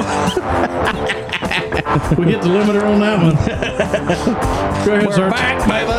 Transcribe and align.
we 2.16 2.24
hit 2.26 2.40
the 2.42 2.48
limiter 2.48 2.82
on 2.84 3.00
that 3.00 3.18
one. 3.22 3.34
Go 4.86 4.94
ahead, 4.94 5.06
We're 5.06 5.12
sir. 5.12 5.30
back, 5.30 5.58
baby. 5.68 5.92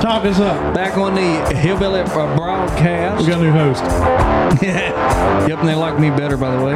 Talk 0.00 0.24
us 0.24 0.40
up. 0.40 0.74
Back 0.74 0.96
on 0.96 1.14
the 1.14 1.54
Hillbilly 1.56 2.00
uh, 2.00 2.36
broadcast. 2.36 3.22
We 3.22 3.28
got 3.30 3.40
a 3.40 3.44
new 3.44 3.52
host. 3.52 3.82
yep, 4.62 5.58
and 5.58 5.68
they 5.68 5.74
like 5.74 5.98
me 5.98 6.10
better, 6.10 6.36
by 6.36 6.54
the 6.56 6.64
way. 6.64 6.74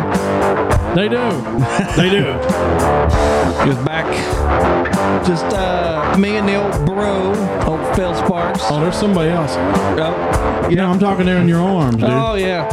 They 0.94 1.08
do. 1.08 1.30
They 1.96 2.11
do. 2.11 2.24
Just 3.66 3.84
back. 3.84 4.06
Just 5.27 5.44
uh, 5.46 6.16
me 6.19 6.36
and 6.36 6.48
the 6.48 6.56
old 6.56 6.86
bro, 6.86 7.34
old 7.66 7.96
Phil 7.96 8.14
Sparks. 8.14 8.61
Oh, 8.64 8.80
there's 8.80 8.96
somebody 8.96 9.30
else. 9.30 9.52
Oh, 9.56 10.69
Yeah, 10.70 10.89
I'm 10.91 10.98
talking 10.98 11.27
there 11.27 11.39
in 11.39 11.48
your 11.48 11.61
arms, 11.61 11.96
dude. 11.96 12.05
Oh 12.08 12.34
yeah, 12.34 12.66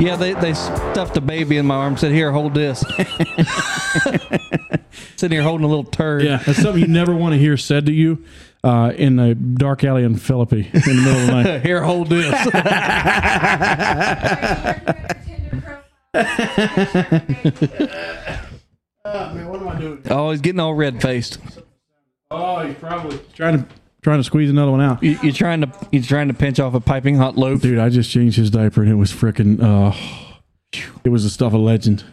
yeah. 0.00 0.16
They 0.16 0.34
they 0.34 0.54
stuffed 0.54 1.16
a 1.16 1.20
baby 1.20 1.56
in 1.56 1.66
my 1.66 1.76
arm. 1.76 1.96
Said, 1.96 2.12
"Here, 2.12 2.32
hold 2.32 2.54
this." 2.54 2.80
Sitting 5.16 5.36
here 5.36 5.42
holding 5.42 5.64
a 5.64 5.68
little 5.68 5.84
turd. 5.84 6.22
Yeah, 6.24 6.38
that's 6.38 6.62
something 6.62 6.80
you 6.80 6.88
never 6.88 7.14
want 7.14 7.34
to 7.34 7.38
hear 7.38 7.56
said 7.56 7.86
to 7.86 7.92
you 7.92 8.24
uh, 8.64 8.92
in 8.96 9.18
a 9.18 9.34
dark 9.34 9.84
alley 9.84 10.04
in 10.04 10.16
Philippi 10.16 10.70
in 10.72 10.80
the 10.80 10.94
middle 10.94 11.20
of 11.20 11.26
the 11.26 11.32
night. 11.42 11.62
Here, 11.66 11.82
hold 11.82 12.08
this. 12.08 12.30
man, 19.04 19.48
what 19.48 19.60
am 19.60 19.68
I 19.68 19.78
doing? 19.78 20.02
oh, 20.10 20.30
he's 20.30 20.40
getting 20.40 20.60
all 20.60 20.74
red 20.74 21.00
faced. 21.00 21.38
Oh, 22.30 22.64
he's 22.66 22.76
probably 22.76 23.18
trying 23.34 23.64
to 23.64 23.79
trying 24.02 24.18
to 24.18 24.24
squeeze 24.24 24.50
another 24.50 24.70
one 24.70 24.80
out. 24.80 25.02
You, 25.02 25.18
you're 25.22 25.32
trying 25.32 25.62
to 25.62 25.72
you're 25.92 26.02
trying 26.02 26.28
to 26.28 26.34
pinch 26.34 26.60
off 26.60 26.74
a 26.74 26.80
piping 26.80 27.16
hot 27.16 27.36
loaf. 27.36 27.62
Dude, 27.62 27.78
I 27.78 27.88
just 27.88 28.10
changed 28.10 28.36
his 28.36 28.50
diaper 28.50 28.82
and 28.82 28.90
it 28.90 28.96
was 28.96 29.12
freaking. 29.12 29.62
Uh, 29.62 29.96
it 31.04 31.08
was 31.08 31.24
the 31.24 31.30
stuff 31.30 31.52
of 31.52 31.60
legend. 31.60 32.04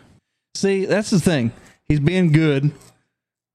See, 0.56 0.86
that's 0.86 1.10
the 1.12 1.20
thing. 1.20 1.52
He's 1.88 2.00
being 2.00 2.32
good 2.32 2.72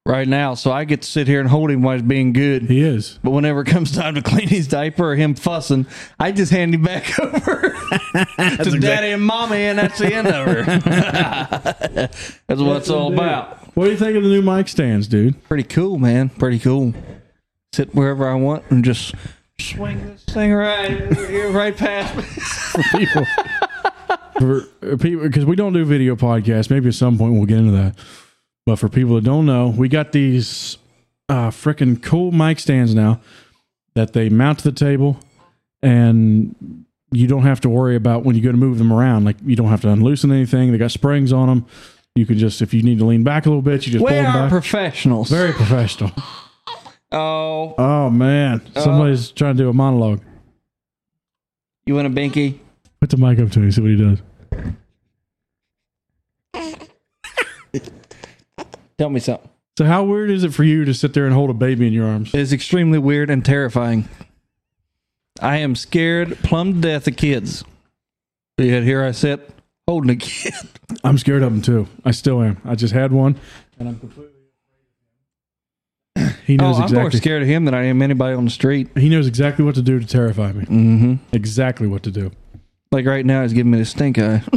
right 0.07 0.27
now, 0.27 0.55
so 0.55 0.73
I 0.73 0.85
get 0.85 1.03
to 1.03 1.09
sit 1.09 1.27
here 1.27 1.41
and 1.41 1.49
hold 1.49 1.71
him 1.71 1.83
while 1.83 1.95
he's 1.95 2.03
being 2.03 2.33
good. 2.33 2.63
He 2.63 2.81
is. 2.81 3.19
But 3.23 3.33
whenever 3.33 3.63
it 3.63 3.67
comes 3.67 3.93
time 3.93 4.15
to 4.15 4.23
clean 4.23 4.49
his 4.49 4.69
diaper 4.69 5.11
or 5.11 5.17
him 5.17 5.35
fussing, 5.35 5.87
I 6.19 6.33
just 6.33 6.53
hand 6.53 6.75
him 6.75 6.83
back 6.83 7.19
over 7.21 7.77
to 8.15 8.79
daddy 8.81 9.11
and 9.13 9.25
mommy, 9.25 9.63
and 9.63 9.79
that's 9.79 9.99
the 9.99 10.15
end 10.15 10.29
of 10.29 10.47
her. 10.47 10.63
that's 12.47 12.61
what 12.61 12.77
it's 12.77 12.91
all 12.91 13.13
about. 13.13 13.77
What 13.77 13.87
do 13.87 13.91
you 13.91 13.97
think 13.97 14.17
of 14.17 14.23
the 14.23 14.29
new 14.29 14.43
mic 14.43 14.69
stands, 14.69 15.09
dude? 15.09 15.43
Pretty 15.45 15.65
cool, 15.65 15.99
man. 15.99 16.29
Pretty 16.29 16.59
cool. 16.59 16.95
Sit 17.75 17.95
wherever 17.95 18.29
I 18.29 18.35
want 18.35 18.65
and 18.71 18.85
just 18.85 19.15
swing 19.59 20.05
this 20.07 20.25
thing 20.25 20.53
right 20.53 20.91
here, 21.17 21.51
right 21.51 21.75
past 21.75 22.15
me. 22.17 22.25
people. 22.99 23.25
For 24.39 24.61
uh, 24.83 24.97
people 24.99 25.23
because 25.23 25.47
we 25.47 25.57
don't 25.57 25.73
do 25.73 25.83
video 25.87 26.15
podcasts. 26.15 26.69
Maybe 26.69 26.89
at 26.89 26.95
some 26.95 27.17
point 27.17 27.33
we'll 27.33 27.47
get 27.47 27.57
into 27.59 27.73
that. 27.73 27.95
But 28.67 28.77
for 28.77 28.91
people 28.91 29.15
that 29.15 29.25
don't 29.25 29.47
know 29.47 29.69
we 29.69 29.89
got 29.89 30.13
these 30.13 30.77
uh 31.31 31.49
freaking 31.49 32.03
cool 32.03 32.31
mic 32.31 32.59
stands 32.59 32.95
now 32.95 33.21
that 33.95 34.13
they 34.13 34.29
mount 34.29 34.59
to 34.59 34.71
the 34.71 34.77
table 34.79 35.19
and 35.83 36.85
you 37.11 37.27
don't 37.27 37.43
have 37.43 37.61
to 37.63 37.69
worry 37.71 37.97
about 37.97 38.23
when 38.25 38.37
you 38.37 38.43
go 38.43 38.51
to 38.53 38.59
move 38.59 38.77
them 38.79 38.93
around. 38.93 39.25
Like 39.25 39.37
you 39.45 39.57
don't 39.57 39.69
have 39.69 39.81
to 39.83 39.89
unloosen 39.89 40.31
anything. 40.31 40.73
They 40.73 40.79
got 40.79 40.91
springs 40.91 41.33
on 41.33 41.49
them 41.49 41.67
you 42.15 42.27
can 42.27 42.37
just 42.37 42.61
if 42.61 42.75
you 42.75 42.83
need 42.83 42.99
to 42.99 43.07
lean 43.07 43.23
back 43.23 43.47
a 43.47 43.49
little 43.49 43.63
bit 43.63 43.87
you 43.87 43.93
just 43.95 44.05
We 44.05 44.11
pull 44.11 44.23
them 44.23 44.27
are 44.37 44.43
back. 44.43 44.51
professionals. 44.51 45.31
very 45.31 45.55
professional 45.55 46.11
oh, 47.13 47.75
oh 47.79 48.11
man 48.11 48.61
somebody's 48.75 49.31
uh. 49.31 49.35
trying 49.35 49.57
to 49.57 49.63
do 49.63 49.69
a 49.69 49.73
monologue 49.73 50.21
you 51.87 51.95
want 51.95 52.07
a 52.07 52.11
binky? 52.11 52.59
put 53.01 53.11
the 53.11 53.17
mic 53.17 53.39
up 53.39 53.51
to 53.51 53.59
me 53.59 53.71
see 53.71 53.81
what 53.81 53.91
he 53.91 53.97
does 53.97 54.21
Tell 58.99 59.11
me 59.11 59.21
something. 59.21 59.49
so 59.79 59.85
how 59.85 60.05
weird 60.05 60.31
is 60.31 60.45
it 60.45 60.53
for 60.55 60.63
you 60.65 60.85
to 60.85 60.95
sit 60.95 61.15
there 61.15 61.25
and 61.25 61.35
hold 61.35 61.51
a 61.51 61.55
baby 61.55 61.87
in 61.87 61.93
your 61.93 62.07
arms 62.07 62.33
It's 62.35 62.53
extremely 62.53 62.99
weird 62.99 63.31
and 63.31 63.45
terrifying. 63.45 64.09
I 65.41 65.57
am 65.57 65.75
scared 65.75 66.39
plumb 66.41 66.75
to 66.75 66.81
death 66.81 67.09
of 67.09 67.17
kids. 67.17 67.65
But 68.57 68.67
yet 68.67 68.83
here 68.85 69.03
I 69.03 69.11
sit 69.13 69.49
holding 69.89 70.11
a 70.11 70.17
kid. 70.17 70.55
I'm 71.03 71.19
scared 71.19 71.43
of 71.43 71.53
them 71.53 71.63
too. 71.63 71.89
I 72.05 72.11
still 72.13 72.43
am. 72.43 72.61
I 72.65 72.75
just 72.75 72.93
had 72.93 73.13
one, 73.13 73.37
and 73.79 73.89
I'm 73.89 73.99
completely. 73.99 74.32
He 76.53 76.59
Oh, 76.59 76.73
knows 76.73 76.81
I'm 76.81 76.93
more 76.95 77.11
scared 77.11 77.43
of 77.43 77.49
him 77.49 77.65
than 77.65 77.75
I 77.75 77.85
am 77.85 78.03
anybody 78.03 78.35
on 78.37 78.45
the 78.45 78.51
street. 78.51 78.89
He 78.97 79.09
knows 79.09 79.27
exactly 79.27 79.65
what 79.65 79.75
to 79.77 79.83
do 79.83 79.99
to 79.99 80.07
terrify 80.07 80.53
me. 80.53 80.65
Mm-hmm. 80.65 81.15
Exactly 81.35 81.87
what 81.87 82.03
to 82.05 82.11
do. 82.11 82.31
Like 82.91 83.07
right 83.07 83.25
now, 83.25 83.43
he's 83.43 83.53
giving 83.53 83.71
me 83.73 83.79
the 83.79 83.85
stink 83.87 84.19
eye. 84.19 84.43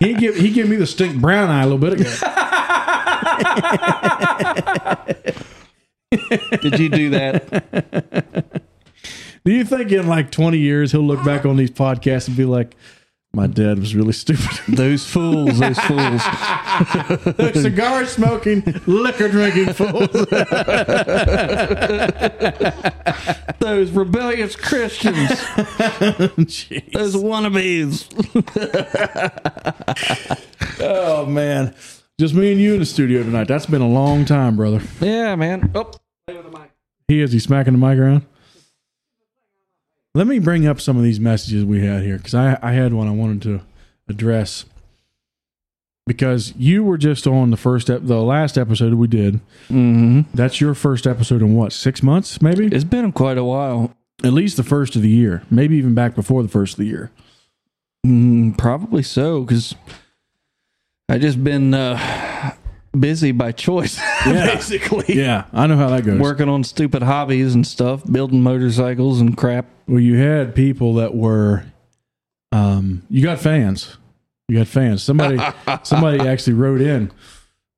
He 0.00 0.14
give 0.14 0.34
he 0.34 0.50
gave 0.50 0.66
me 0.66 0.76
the 0.76 0.86
stink 0.86 1.20
brown 1.20 1.50
eye 1.50 1.62
a 1.62 1.66
little 1.66 1.76
bit 1.76 2.00
ago. 2.00 2.10
Did 6.62 6.78
you 6.78 6.88
do 6.88 7.10
that? 7.10 8.62
do 9.44 9.52
you 9.52 9.62
think 9.64 9.92
in 9.92 10.08
like 10.08 10.30
20 10.30 10.56
years 10.56 10.92
he'll 10.92 11.02
look 11.02 11.22
back 11.22 11.44
on 11.44 11.58
these 11.58 11.70
podcasts 11.70 12.28
and 12.28 12.36
be 12.36 12.46
like, 12.46 12.74
"My 13.32 13.46
dad 13.46 13.78
was 13.78 13.94
really 13.94 14.12
stupid." 14.12 14.48
Those 14.76 15.06
fools, 15.06 15.58
those 15.58 15.78
fools. 15.80 16.22
Those 17.36 17.62
cigar 17.62 18.06
smoking, 18.06 18.62
liquor 18.86 19.28
drinking 19.28 19.72
fools. 19.74 20.10
Those 23.60 23.90
rebellious 23.90 24.56
Christians. 24.56 25.28
Jeez. 26.48 26.92
Those 26.92 27.14
wannabes. 27.16 28.06
Oh 30.80 31.26
man, 31.26 31.74
just 32.18 32.34
me 32.34 32.52
and 32.52 32.60
you 32.60 32.74
in 32.74 32.80
the 32.80 32.86
studio 32.86 33.22
tonight. 33.22 33.48
That's 33.48 33.66
been 33.66 33.82
a 33.82 33.88
long 33.88 34.24
time, 34.24 34.56
brother. 34.56 34.80
Yeah, 35.00 35.34
man. 35.36 35.70
Oh, 35.74 35.90
He 37.08 37.20
is. 37.20 37.32
He 37.32 37.38
smacking 37.38 37.72
the 37.74 37.78
mic 37.78 37.98
around. 37.98 38.24
Let 40.20 40.26
me 40.26 40.38
bring 40.38 40.66
up 40.66 40.82
some 40.82 40.98
of 40.98 41.02
these 41.02 41.18
messages 41.18 41.64
we 41.64 41.82
had 41.82 42.02
here 42.02 42.18
because 42.18 42.34
I, 42.34 42.58
I 42.60 42.72
had 42.72 42.92
one 42.92 43.08
I 43.08 43.10
wanted 43.10 43.40
to 43.44 43.62
address 44.06 44.66
because 46.06 46.52
you 46.58 46.84
were 46.84 46.98
just 46.98 47.26
on 47.26 47.50
the 47.50 47.56
first 47.56 47.88
ep- 47.88 48.02
the 48.04 48.20
last 48.20 48.58
episode 48.58 48.92
we 48.92 49.06
did. 49.06 49.36
mm-hmm. 49.70 50.20
That's 50.34 50.60
your 50.60 50.74
first 50.74 51.06
episode 51.06 51.40
in 51.40 51.54
what 51.54 51.72
six 51.72 52.02
months 52.02 52.42
maybe 52.42 52.66
It's 52.66 52.84
been 52.84 53.12
quite 53.12 53.38
a 53.38 53.44
while. 53.44 53.96
at 54.22 54.34
least 54.34 54.58
the 54.58 54.62
first 54.62 54.94
of 54.94 55.00
the 55.00 55.08
year 55.08 55.42
maybe 55.50 55.78
even 55.78 55.94
back 55.94 56.14
before 56.14 56.42
the 56.42 56.50
first 56.50 56.74
of 56.74 56.80
the 56.80 56.86
year. 56.90 57.10
Mm, 58.06 58.58
probably 58.58 59.02
so, 59.02 59.40
because 59.44 59.74
I 61.08 61.16
just 61.16 61.42
been 61.42 61.72
uh, 61.72 61.96
busy 62.98 63.32
by 63.32 63.52
choice, 63.52 63.98
Yeah. 64.26 64.46
basically. 64.54 65.14
Yeah, 65.16 65.44
I 65.52 65.66
know 65.66 65.76
how 65.76 65.88
that 65.90 66.04
goes. 66.04 66.18
Working 66.20 66.48
on 66.48 66.64
stupid 66.64 67.02
hobbies 67.02 67.54
and 67.54 67.66
stuff, 67.66 68.04
building 68.10 68.42
motorcycles 68.42 69.20
and 69.20 69.36
crap. 69.36 69.66
Well, 69.86 70.00
you 70.00 70.16
had 70.16 70.54
people 70.54 70.94
that 70.94 71.14
were, 71.14 71.64
um, 72.52 73.02
you 73.08 73.22
got 73.22 73.38
fans. 73.38 73.96
You 74.48 74.58
got 74.58 74.66
fans. 74.68 75.02
Somebody, 75.02 75.38
somebody 75.84 76.20
actually 76.26 76.54
wrote 76.54 76.80
in, 76.80 77.12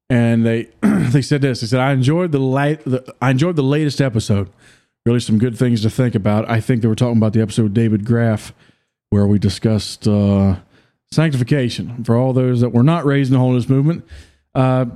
and 0.09 0.45
they 0.47 0.69
they 0.83 1.21
said 1.23 1.43
this. 1.43 1.61
They 1.61 1.67
said, 1.67 1.81
"I 1.81 1.93
enjoyed 1.93 2.33
the 2.33 2.39
light. 2.41 2.83
The, 2.85 3.15
I 3.21 3.31
enjoyed 3.31 3.57
the 3.57 3.63
latest 3.63 4.01
episode. 4.01 4.49
Really, 5.05 5.21
some 5.21 5.39
good 5.39 5.59
things 5.59 5.83
to 5.83 5.91
think 5.91 6.15
about. 6.15 6.49
I 6.49 6.61
think 6.61 6.81
they 6.81 6.89
were 6.89 6.95
talking 6.95 7.19
about 7.19 7.33
the 7.35 7.43
episode 7.43 7.65
with 7.65 7.75
David 7.75 8.05
Graff, 8.07 8.55
where 9.11 9.27
we 9.27 9.39
discussed 9.39 10.09
uh, 10.09 10.57
sanctification 11.11 12.05
for 12.05 12.17
all 12.17 12.33
those 12.33 12.61
that 12.61 12.71
were 12.71 12.83
not 12.83 13.05
raised 13.05 13.31
in 13.31 13.35
the 13.35 13.39
holiness 13.41 13.69
movement. 13.69 14.05
Uh, 14.55 14.87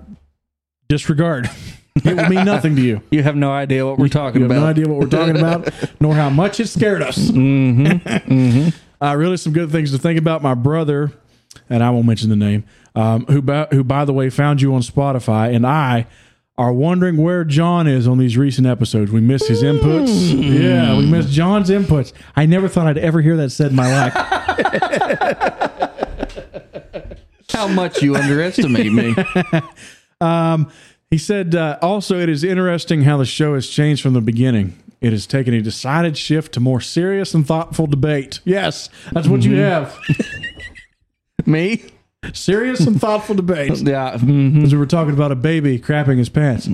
disregard. 0.89 1.49
it 1.97 2.15
will 2.17 2.29
mean 2.29 2.45
nothing 2.45 2.77
to 2.77 2.83
you. 2.83 3.01
You 3.11 3.23
have 3.23 3.37
no 3.37 3.51
idea 3.51 3.87
what 3.87 3.99
we're 3.99 4.09
talking 4.09 4.43
You 4.43 4.49
have 4.49 4.51
about. 4.53 4.61
no 4.63 4.67
idea 4.71 4.89
what 4.89 4.99
we're 5.01 5.07
talking 5.07 5.37
about, 5.37 5.73
nor 6.01 6.15
how 6.15 6.29
much 6.31 6.61
it 6.61 6.69
scared 6.69 7.03
us. 7.03 7.19
Mm-hmm. 7.19 8.69
Uh, 8.99 9.15
really, 9.15 9.37
some 9.37 9.53
good 9.53 9.71
things 9.71 9.93
to 9.93 9.99
think 9.99 10.19
about. 10.19 10.43
My 10.43 10.55
brother, 10.55 11.13
and 11.69 11.83
I 11.85 11.91
won't 11.91 12.07
mention 12.07 12.31
the 12.31 12.37
name, 12.37 12.65
um, 12.95 13.27
who, 13.27 13.43
by, 13.43 13.67
who 13.71 13.85
by 13.85 14.07
the 14.07 14.15
way 14.15 14.31
found 14.31 14.63
you 14.63 14.75
on 14.75 14.81
Spotify, 14.81 15.55
and 15.55 15.67
I 15.67 16.07
are 16.57 16.73
wondering 16.73 17.19
where 17.19 17.45
John 17.45 17.87
is 17.87 18.09
on 18.09 18.17
these 18.17 18.39
recent 18.39 18.67
episodes. 18.67 19.13
We 19.13 19.21
miss 19.21 19.47
his 19.49 19.63
inputs. 19.63 20.33
Yeah, 20.43 20.97
we 20.97 21.05
miss 21.05 21.29
John's 21.29 21.69
inputs. 21.69 22.15
I 22.35 22.47
never 22.47 22.69
thought 22.69 22.87
I'd 22.87 22.97
ever 22.97 23.21
hear 23.21 23.37
that 23.37 23.51
said 23.51 23.73
in 23.73 23.77
my 23.77 23.93
life. 24.09 25.73
How 27.57 27.69
much 27.69 28.03
you 28.03 28.15
underestimate 28.15 28.93
me. 28.93 29.15
Um, 30.19 30.71
he 31.11 31.19
said, 31.19 31.55
uh, 31.55 31.79
also, 31.83 32.19
it 32.19 32.31
is 32.31 32.43
interesting 32.43 33.03
how 33.03 33.19
the 33.19 33.27
show 33.27 33.55
has 33.55 33.69
changed 33.69 34.03
from 34.03 34.15
the 34.15 34.23
beginning. 34.23 34.83
It 35.03 35.13
has 35.13 35.27
taken 35.27 35.53
a 35.53 35.61
decided 35.61 36.17
shift 36.17 36.55
to 36.55 36.61
more 36.61 36.81
serious 36.81 37.35
and 37.35 37.47
thoughtful 37.47 37.87
debate. 37.87 38.41
Yes, 38.47 38.89
that's 39.13 39.29
what 39.29 39.43
you 39.43 39.57
have. 39.57 39.95
me? 41.47 41.85
serious 42.33 42.81
and 42.87 43.01
thoughtful 43.01 43.35
debate. 43.35 43.81
Yeah. 43.87 44.13
Because 44.17 44.73
we 44.73 44.79
were 44.79 44.87
talking 44.87 45.13
about 45.13 45.33
a 45.33 45.37
baby 45.37 45.79
crapping 45.79 46.19
his 46.19 46.29
pants. 46.29 46.67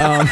um, 0.00 0.28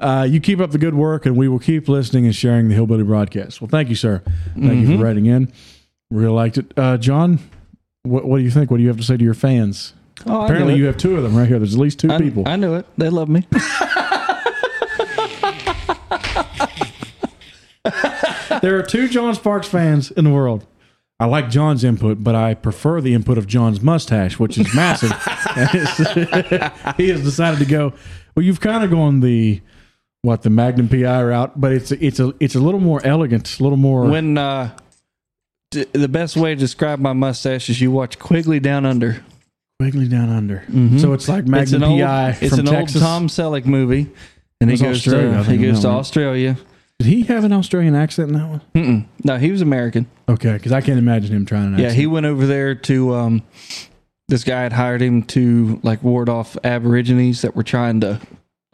uh, 0.00 0.26
you 0.28 0.40
keep 0.40 0.58
up 0.58 0.70
the 0.70 0.78
good 0.78 0.94
work, 0.94 1.26
and 1.26 1.36
we 1.36 1.48
will 1.48 1.58
keep 1.58 1.88
listening 1.88 2.24
and 2.24 2.34
sharing 2.34 2.68
the 2.68 2.74
Hillbilly 2.74 3.04
broadcast. 3.04 3.60
Well, 3.60 3.68
thank 3.68 3.88
you, 3.88 3.94
sir. 3.94 4.22
Thank 4.58 4.88
you 4.88 4.96
for 4.96 5.04
writing 5.04 5.26
in. 5.26 5.52
Really 6.10 6.32
liked 6.32 6.58
it. 6.58 6.72
Uh, 6.76 6.96
John, 6.96 7.38
what, 8.04 8.24
what 8.24 8.38
do 8.38 8.44
you 8.44 8.50
think? 8.50 8.70
What 8.70 8.76
do 8.76 8.82
you 8.82 8.88
have 8.88 8.98
to 8.98 9.02
say 9.02 9.16
to 9.16 9.24
your 9.24 9.34
fans? 9.34 9.94
Oh, 10.26 10.42
I 10.42 10.44
Apparently, 10.44 10.74
knew 10.74 10.78
you 10.80 10.84
it. 10.84 10.92
have 10.92 10.96
two 10.96 11.16
of 11.16 11.22
them 11.22 11.36
right 11.36 11.48
here. 11.48 11.58
There's 11.58 11.74
at 11.74 11.80
least 11.80 11.98
two 11.98 12.10
I, 12.10 12.18
people. 12.18 12.44
I 12.46 12.56
knew 12.56 12.74
it. 12.74 12.86
They 12.96 13.08
love 13.10 13.28
me. 13.28 13.46
there 18.62 18.78
are 18.78 18.82
two 18.82 19.08
John 19.08 19.34
Sparks 19.34 19.66
fans 19.66 20.10
in 20.12 20.24
the 20.24 20.30
world. 20.30 20.66
I 21.20 21.26
like 21.26 21.48
John's 21.48 21.84
input, 21.84 22.22
but 22.24 22.34
I 22.34 22.54
prefer 22.54 23.00
the 23.00 23.14
input 23.14 23.38
of 23.38 23.46
John's 23.46 23.80
mustache, 23.80 24.38
which 24.38 24.58
is 24.58 24.74
massive. 24.74 25.10
he 26.96 27.08
has 27.08 27.22
decided 27.22 27.58
to 27.60 27.66
go. 27.66 27.92
Well, 28.36 28.44
you've 28.44 28.60
kind 28.60 28.84
of 28.84 28.90
gone 28.90 29.20
the 29.20 29.60
what 30.22 30.42
the 30.42 30.50
Magnum 30.50 30.88
PI 30.88 31.22
route, 31.22 31.60
but 31.60 31.72
it's 31.72 31.92
it's 31.92 32.18
a 32.18 32.34
it's 32.40 32.54
a 32.54 32.60
little 32.60 32.80
more 32.80 33.00
elegant, 33.04 33.58
a 33.60 33.62
little 33.62 33.78
more. 33.78 34.06
When 34.06 34.36
uh, 34.38 34.70
d- 34.76 34.83
the 35.92 36.08
best 36.08 36.36
way 36.36 36.54
to 36.54 36.58
describe 36.60 36.98
my 36.98 37.12
mustache 37.12 37.68
is 37.70 37.80
you 37.80 37.90
watch 37.90 38.18
Quigley 38.18 38.60
Down 38.60 38.84
Under. 38.86 39.22
Wiggly 39.80 40.06
down 40.06 40.28
under. 40.30 40.62
So 41.00 41.12
it's 41.14 41.28
like 41.28 41.44
Mm-hmm. 41.44 41.54
it's 41.54 41.72
Magnum 41.72 41.82
an 41.82 41.88
old, 41.90 42.00
PI. 42.00 42.38
It's 42.40 42.56
an 42.58 42.64
Texas. 42.66 43.02
old 43.02 43.02
Tom 43.04 43.26
Selleck 43.26 43.66
movie, 43.66 44.08
and 44.60 44.70
he 44.70 44.76
goes 44.76 44.98
Australia, 44.98 45.42
to 45.42 45.50
he 45.50 45.58
goes 45.58 45.80
to. 45.80 45.88
Australia. 45.88 46.56
Did 47.00 47.08
he 47.08 47.22
have 47.24 47.42
an 47.42 47.52
Australian 47.52 47.96
accent 47.96 48.28
in 48.30 48.36
that 48.36 48.48
one? 48.48 48.60
Mm-mm. 48.76 49.06
No, 49.24 49.36
he 49.36 49.50
was 49.50 49.62
American. 49.62 50.06
Okay, 50.28 50.52
because 50.52 50.70
I 50.70 50.80
can't 50.80 50.96
imagine 50.98 51.34
him 51.34 51.44
trying 51.44 51.74
an 51.74 51.78
Yeah, 51.80 51.86
accent. 51.86 51.98
he 52.00 52.06
went 52.06 52.24
over 52.24 52.46
there 52.46 52.76
to. 52.76 53.14
Um, 53.14 53.42
this 54.28 54.44
guy 54.44 54.62
had 54.62 54.72
hired 54.72 55.02
him 55.02 55.24
to 55.24 55.80
like 55.82 56.02
ward 56.04 56.28
off 56.28 56.56
Aborigines 56.62 57.42
that 57.42 57.56
were 57.56 57.64
trying 57.64 58.00
to 58.02 58.20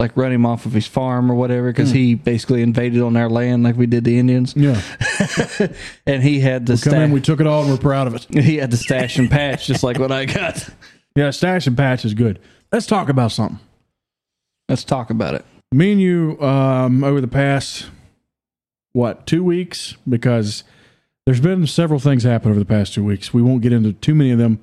like 0.01 0.17
run 0.17 0.31
him 0.31 0.45
off 0.45 0.65
of 0.65 0.73
his 0.73 0.87
farm 0.87 1.31
or 1.31 1.35
whatever 1.35 1.71
because 1.71 1.91
he 1.91 2.15
basically 2.15 2.61
invaded 2.61 3.01
on 3.01 3.15
our 3.15 3.29
land 3.29 3.63
like 3.63 3.77
we 3.77 3.85
did 3.85 4.03
the 4.03 4.17
Indians, 4.19 4.53
yeah. 4.57 4.81
and 6.05 6.23
he 6.23 6.39
had 6.39 6.65
the 6.65 6.75
Come 6.77 6.93
in, 6.95 7.07
sta- 7.09 7.13
we 7.13 7.21
took 7.21 7.39
it 7.39 7.47
all, 7.47 7.61
and 7.61 7.71
we're 7.71 7.77
proud 7.77 8.07
of 8.07 8.15
it. 8.15 8.25
he 8.43 8.57
had 8.57 8.71
the 8.71 8.77
stash 8.77 9.17
and 9.17 9.29
patch 9.29 9.67
just 9.67 9.83
like 9.83 9.99
what 9.99 10.11
I 10.11 10.25
got. 10.25 10.67
Yeah, 11.13 11.29
stash 11.31 11.67
and 11.67 11.75
patch 11.75 12.05
is 12.05 12.13
good. 12.13 12.39
Let's 12.71 12.85
talk 12.85 13.09
about 13.09 13.33
something. 13.33 13.59
Let's 14.69 14.85
talk 14.85 15.09
about 15.09 15.35
it. 15.35 15.43
me 15.73 15.91
and 15.91 15.99
you 15.99 16.37
um, 16.41 17.03
over 17.03 17.19
the 17.19 17.27
past 17.27 17.89
what 18.93 19.25
two 19.27 19.43
weeks 19.43 19.95
because 20.07 20.63
there's 21.25 21.41
been 21.41 21.67
several 21.67 21.99
things 21.99 22.23
happen 22.23 22.49
over 22.49 22.59
the 22.59 22.65
past 22.65 22.93
two 22.93 23.03
weeks 23.03 23.33
we 23.33 23.41
won't 23.41 23.61
get 23.61 23.73
into 23.73 23.91
too 23.93 24.15
many 24.15 24.31
of 24.31 24.37
them 24.37 24.59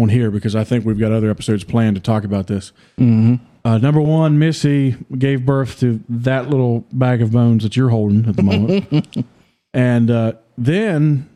on 0.00 0.08
here 0.08 0.30
because 0.30 0.54
i 0.56 0.62
think 0.64 0.84
we've 0.84 0.98
got 0.98 1.10
other 1.12 1.28
episodes 1.30 1.62
planned 1.64 1.94
to 1.96 2.02
talk 2.02 2.24
about 2.24 2.46
this 2.48 2.72
Mm-hmm. 2.98 3.44
Uh, 3.64 3.78
number 3.78 4.00
one 4.00 4.38
missy 4.38 4.96
gave 5.18 5.46
birth 5.46 5.80
to 5.80 6.02
that 6.08 6.48
little 6.48 6.84
bag 6.92 7.22
of 7.22 7.32
bones 7.32 7.62
that 7.62 7.76
you're 7.76 7.90
holding 7.90 8.26
at 8.28 8.36
the 8.36 8.42
moment 8.42 9.26
and 9.74 10.10
uh, 10.10 10.32
then 10.56 11.28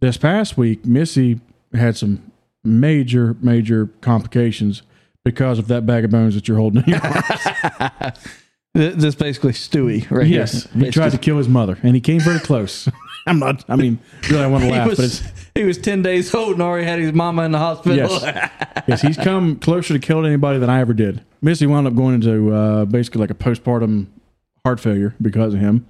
this 0.00 0.16
past 0.16 0.56
week 0.56 0.84
missy 0.84 1.40
had 1.72 1.96
some 1.96 2.30
major 2.64 3.36
major 3.40 3.86
complications 4.00 4.82
because 5.24 5.58
of 5.58 5.68
that 5.68 5.86
bag 5.86 6.04
of 6.04 6.10
bones 6.10 6.34
that 6.34 6.48
you're 6.48 6.56
holding 6.56 6.82
in 6.84 6.90
your 6.90 7.00
arms. 7.00 8.18
This 8.72 9.16
basically 9.16 9.50
Stewie, 9.50 10.08
right? 10.12 10.28
Yes, 10.28 10.70
here. 10.70 10.84
he 10.84 10.90
tried 10.92 11.10
to 11.10 11.18
kill 11.18 11.38
his 11.38 11.48
mother, 11.48 11.76
and 11.82 11.96
he 11.96 12.00
came 12.00 12.20
very 12.20 12.38
close. 12.38 12.88
I'm 13.26 13.40
not. 13.40 13.64
I 13.68 13.74
mean, 13.74 13.98
really, 14.30 14.44
I 14.44 14.46
want 14.46 14.62
to 14.62 14.70
laugh, 14.70 14.86
was, 14.86 14.96
but 14.96 15.04
it's 15.06 15.39
he 15.54 15.64
was 15.64 15.78
ten 15.78 16.02
days 16.02 16.34
old 16.34 16.54
and 16.54 16.62
already 16.62 16.84
had 16.86 16.98
his 16.98 17.12
mama 17.12 17.42
in 17.42 17.52
the 17.52 17.58
hospital. 17.58 17.96
yes, 17.96 18.50
yes. 18.86 19.02
He's 19.02 19.16
come 19.16 19.56
closer 19.56 19.94
to 19.94 20.00
killing 20.00 20.26
anybody 20.26 20.58
than 20.58 20.70
I 20.70 20.80
ever 20.80 20.94
did. 20.94 21.24
Missy 21.42 21.66
wound 21.66 21.86
up 21.86 21.94
going 21.94 22.14
into 22.16 22.52
uh, 22.52 22.84
basically 22.84 23.20
like 23.20 23.30
a 23.30 23.34
postpartum 23.34 24.06
heart 24.64 24.80
failure 24.80 25.14
because 25.20 25.54
of 25.54 25.60
him. 25.60 25.86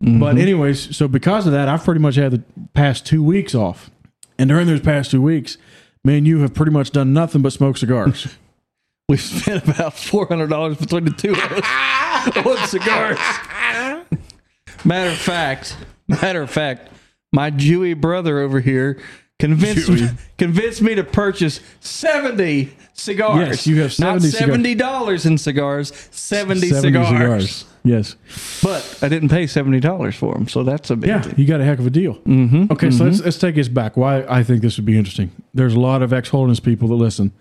But 0.00 0.38
anyways, 0.38 0.96
so 0.96 1.08
because 1.08 1.46
of 1.46 1.52
that, 1.52 1.68
I've 1.68 1.82
pretty 1.82 2.00
much 2.00 2.14
had 2.14 2.30
the 2.30 2.42
past 2.72 3.04
two 3.04 3.20
weeks 3.20 3.52
off, 3.52 3.90
and 4.38 4.48
during 4.48 4.68
those 4.68 4.80
past 4.80 5.10
two 5.10 5.20
weeks, 5.20 5.58
me 6.04 6.18
and 6.18 6.26
you 6.26 6.38
have 6.40 6.54
pretty 6.54 6.70
much 6.70 6.92
done 6.92 7.12
nothing 7.12 7.42
but 7.42 7.52
smoke 7.52 7.76
cigars. 7.76 8.36
we 9.08 9.16
spent 9.16 9.66
about 9.66 9.94
four 9.94 10.26
hundred 10.26 10.50
dollars 10.50 10.76
between 10.76 11.04
the 11.04 11.10
two 11.10 11.32
of 11.32 11.38
us 11.38 12.46
on 12.46 12.68
cigars. 12.68 13.18
matter 14.84 15.10
of 15.10 15.18
fact, 15.18 15.76
matter 16.06 16.42
of 16.42 16.50
fact, 16.50 16.92
my 17.32 17.50
Jewy 17.50 17.98
brother 18.00 18.40
over 18.40 18.60
here 18.60 19.00
convinced 19.38 19.88
me, 19.88 20.08
convinced 20.36 20.82
me 20.82 20.94
to 20.94 21.04
purchase 21.04 21.60
seventy 21.80 22.72
cigars. 22.94 23.48
Yes, 23.48 23.66
you 23.66 23.80
have 23.82 23.92
70 23.92 24.26
not 24.26 24.32
seventy 24.32 24.74
dollars 24.74 25.26
in 25.26 25.38
cigars, 25.38 25.92
70, 26.10 26.68
70 26.68 26.82
cigars. 27.04 27.64
Yes. 27.84 28.16
But 28.62 28.98
I 29.02 29.08
didn't 29.08 29.28
pay 29.28 29.46
seventy 29.46 29.80
dollars 29.80 30.16
for 30.16 30.34
them, 30.34 30.48
so 30.48 30.62
that's 30.62 30.90
a 30.90 30.96
big 30.96 31.08
Yeah, 31.08 31.22
deal. 31.22 31.34
you 31.36 31.46
got 31.46 31.60
a 31.60 31.64
heck 31.64 31.78
of 31.78 31.86
a 31.86 31.90
deal. 31.90 32.14
Mm-hmm, 32.20 32.72
okay, 32.72 32.90
so 32.90 33.04
let's 33.04 33.20
let's 33.20 33.38
take 33.38 33.54
this 33.54 33.68
back. 33.68 33.96
Why 33.96 34.24
I 34.28 34.42
think 34.42 34.62
this 34.62 34.76
would 34.76 34.86
be 34.86 34.98
interesting. 34.98 35.30
There's 35.54 35.74
a 35.74 35.80
lot 35.80 36.02
of 36.02 36.12
ex 36.12 36.28
holiness 36.28 36.60
people 36.60 36.88
that 36.88 36.94
listen. 36.96 37.32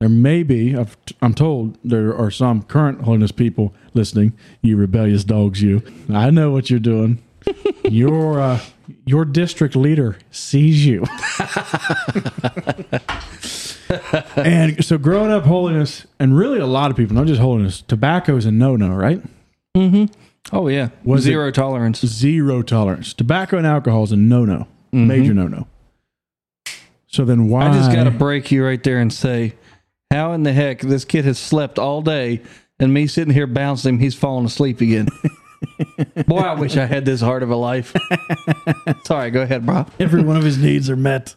There 0.00 0.08
may 0.08 0.42
be, 0.42 0.76
I've- 0.76 0.90
I'm 1.20 1.32
told, 1.32 1.78
there 1.84 2.12
are 2.16 2.28
some 2.32 2.62
current 2.64 3.02
holiness 3.02 3.30
people 3.30 3.72
listening. 3.94 4.32
You 4.60 4.76
rebellious 4.76 5.22
dogs, 5.22 5.62
you! 5.62 5.80
I 6.12 6.30
know 6.30 6.50
what 6.50 6.70
you're 6.70 6.80
doing. 6.80 7.22
your 7.84 8.40
uh, 8.40 8.60
your 9.04 9.24
district 9.24 9.76
leader 9.76 10.16
sees 10.30 10.86
you. 10.86 11.04
and 14.36 14.84
so, 14.84 14.98
growing 14.98 15.30
up 15.30 15.44
holiness, 15.44 16.06
and 16.18 16.36
really 16.36 16.58
a 16.58 16.66
lot 16.66 16.90
of 16.90 16.96
people, 16.96 17.14
not 17.14 17.26
just 17.26 17.40
holiness, 17.40 17.82
tobacco 17.82 18.36
is 18.36 18.46
a 18.46 18.50
no 18.50 18.76
no, 18.76 18.90
right? 18.90 19.20
Mm-hmm. 19.76 20.06
Oh 20.54 20.68
yeah, 20.68 20.90
Was 21.04 21.22
zero 21.22 21.50
tolerance. 21.50 22.04
zero 22.04 22.62
tolerance. 22.62 23.14
Tobacco 23.14 23.56
and 23.56 23.66
alcohol 23.66 24.04
is 24.04 24.12
a 24.12 24.16
no 24.16 24.44
no, 24.44 24.66
major 24.92 25.34
no 25.34 25.46
no. 25.46 25.66
So 27.06 27.24
then 27.24 27.48
why? 27.48 27.68
I 27.68 27.72
just 27.72 27.92
got 27.92 28.04
to 28.04 28.10
break 28.10 28.50
you 28.50 28.64
right 28.64 28.82
there 28.82 28.98
and 28.98 29.12
say, 29.12 29.54
how 30.10 30.32
in 30.32 30.42
the 30.42 30.52
heck 30.52 30.80
this 30.80 31.04
kid 31.04 31.24
has 31.24 31.38
slept 31.38 31.78
all 31.78 32.02
day 32.02 32.42
and 32.78 32.92
me 32.92 33.06
sitting 33.06 33.32
here 33.32 33.46
bouncing 33.46 33.94
him, 33.94 34.00
he's 34.00 34.14
falling 34.14 34.46
asleep 34.46 34.80
again. 34.80 35.08
Boy, 36.26 36.38
I 36.38 36.54
wish 36.54 36.76
I 36.76 36.86
had 36.86 37.04
this 37.04 37.20
hard 37.20 37.42
of 37.42 37.50
a 37.50 37.56
life. 37.56 37.94
Sorry, 39.04 39.30
go 39.30 39.42
ahead, 39.42 39.64
bro. 39.66 39.86
every 40.00 40.22
one 40.22 40.36
of 40.36 40.42
his 40.44 40.58
needs 40.58 40.88
are 40.90 40.96
met. 40.96 41.34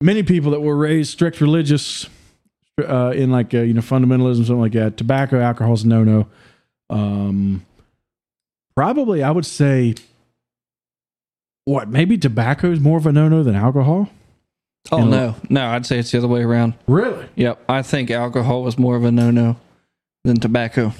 Many 0.00 0.22
people 0.22 0.50
that 0.52 0.60
were 0.60 0.76
raised 0.76 1.10
strict 1.12 1.40
religious, 1.40 2.08
uh, 2.82 3.12
in 3.14 3.30
like 3.30 3.54
uh, 3.54 3.58
you 3.58 3.74
know 3.74 3.80
fundamentalism, 3.82 4.38
something 4.38 4.60
like 4.60 4.72
that. 4.72 4.96
Tobacco, 4.96 5.40
alcohol 5.40 5.74
is 5.74 5.84
no 5.84 6.02
no. 6.04 6.26
Um, 6.90 7.64
probably, 8.76 9.22
I 9.22 9.30
would 9.30 9.46
say, 9.46 9.94
what 11.64 11.88
maybe 11.88 12.18
tobacco 12.18 12.72
is 12.72 12.80
more 12.80 12.98
of 12.98 13.06
a 13.06 13.12
no 13.12 13.28
no 13.28 13.42
than 13.42 13.54
alcohol. 13.54 14.08
Oh 14.90 14.98
You 14.98 15.04
know- 15.04 15.10
no, 15.10 15.36
no, 15.48 15.66
I'd 15.68 15.86
say 15.86 15.98
it's 15.98 16.10
the 16.10 16.18
other 16.18 16.26
way 16.28 16.42
around. 16.42 16.74
Really? 16.88 17.28
Yep, 17.36 17.62
I 17.68 17.82
think 17.82 18.10
alcohol 18.10 18.64
was 18.64 18.76
more 18.78 18.96
of 18.96 19.04
a 19.04 19.12
no-no 19.12 19.56
than 20.24 20.36
tobacco, 20.40 20.92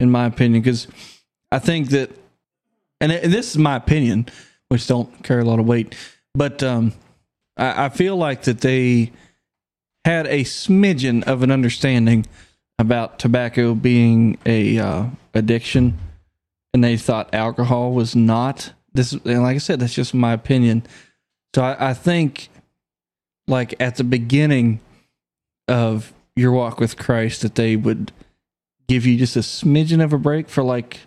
in 0.00 0.10
my 0.10 0.26
opinion. 0.26 0.62
Because 0.62 0.86
I 1.50 1.58
think 1.58 1.90
that, 1.90 2.10
and, 3.00 3.12
this 3.12 3.50
is 3.50 3.58
my 3.58 3.76
opinion, 3.76 4.26
which 4.68 4.86
don't 4.86 5.22
carry 5.22 5.42
a 5.42 5.44
lot 5.44 5.58
of 5.58 5.66
weight, 5.66 5.94
but 6.34 6.62
um, 6.62 6.92
I, 7.56 7.86
I 7.86 7.88
feel 7.88 8.16
like 8.16 8.42
that 8.42 8.60
they 8.60 9.12
had 10.04 10.26
a 10.26 10.44
smidgen 10.44 11.24
of 11.24 11.42
an 11.42 11.50
understanding 11.50 12.26
about 12.78 13.18
tobacco 13.18 13.74
being 13.74 14.38
a 14.46 14.78
uh, 14.78 15.06
addiction, 15.34 15.98
and 16.74 16.84
they 16.84 16.96
thought 16.96 17.34
alcohol 17.34 17.92
was 17.92 18.14
not. 18.14 18.72
This, 18.92 19.12
and 19.12 19.42
like 19.42 19.56
I 19.56 19.58
said, 19.58 19.80
that's 19.80 19.94
just 19.94 20.14
my 20.14 20.32
opinion. 20.32 20.84
So 21.54 21.62
I, 21.62 21.90
I 21.90 21.94
think, 21.94 22.48
like 23.48 23.74
at 23.80 23.96
the 23.96 24.04
beginning 24.04 24.80
of 25.68 26.12
your 26.34 26.52
walk 26.52 26.78
with 26.78 26.96
Christ, 26.98 27.42
that 27.42 27.54
they 27.54 27.76
would 27.76 28.12
give 28.88 29.06
you 29.06 29.16
just 29.16 29.36
a 29.36 29.40
smidgen 29.40 30.02
of 30.02 30.12
a 30.12 30.18
break 30.18 30.48
for 30.48 30.62
like 30.62 31.00